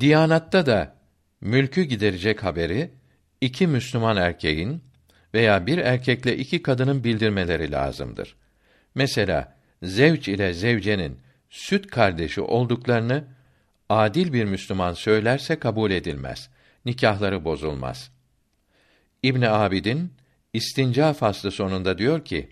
[0.00, 0.94] Diyanatta da
[1.40, 2.90] mülkü giderecek haberi
[3.40, 4.82] iki Müslüman erkeğin
[5.34, 8.36] veya bir erkekle iki kadının bildirmeleri lazımdır.
[8.94, 11.18] Mesela zevç ile zevcenin
[11.50, 13.24] süt kardeşi olduklarını
[13.88, 16.50] adil bir Müslüman söylerse kabul edilmez.
[16.84, 18.10] Nikahları bozulmaz.
[19.22, 20.12] İbn Abidin
[20.52, 22.48] istinca faslı sonunda diyor ki: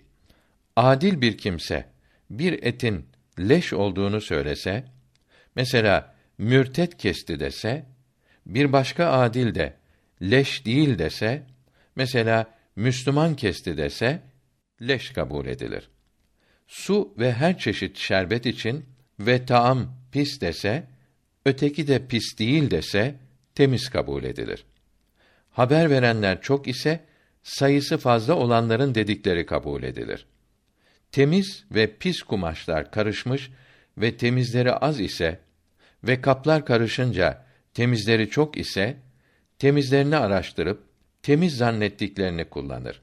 [0.75, 1.85] Adil bir kimse
[2.29, 3.05] bir etin
[3.39, 4.85] leş olduğunu söylese,
[5.55, 7.85] mesela mürtet kesti dese,
[8.45, 9.73] bir başka adil de
[10.21, 11.43] leş değil dese,
[11.95, 14.21] mesela Müslüman kesti dese,
[14.81, 15.89] leş kabul edilir.
[16.67, 18.85] su ve her çeşit şerbet için
[19.19, 20.87] ve taam pis dese,
[21.45, 23.15] öteki de pis değil dese
[23.55, 24.65] temiz kabul edilir.
[25.51, 26.99] Haber verenler çok ise
[27.43, 30.25] sayısı fazla olanların dedikleri kabul edilir.
[31.11, 33.49] Temiz ve pis kumaşlar karışmış
[33.97, 35.39] ve temizleri az ise
[36.03, 38.97] ve kaplar karışınca temizleri çok ise
[39.59, 40.83] temizlerini araştırıp
[41.23, 43.01] temiz zannettiklerini kullanır.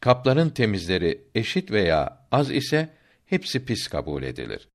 [0.00, 2.88] Kapların temizleri eşit veya az ise
[3.26, 4.68] hepsi pis kabul edilir.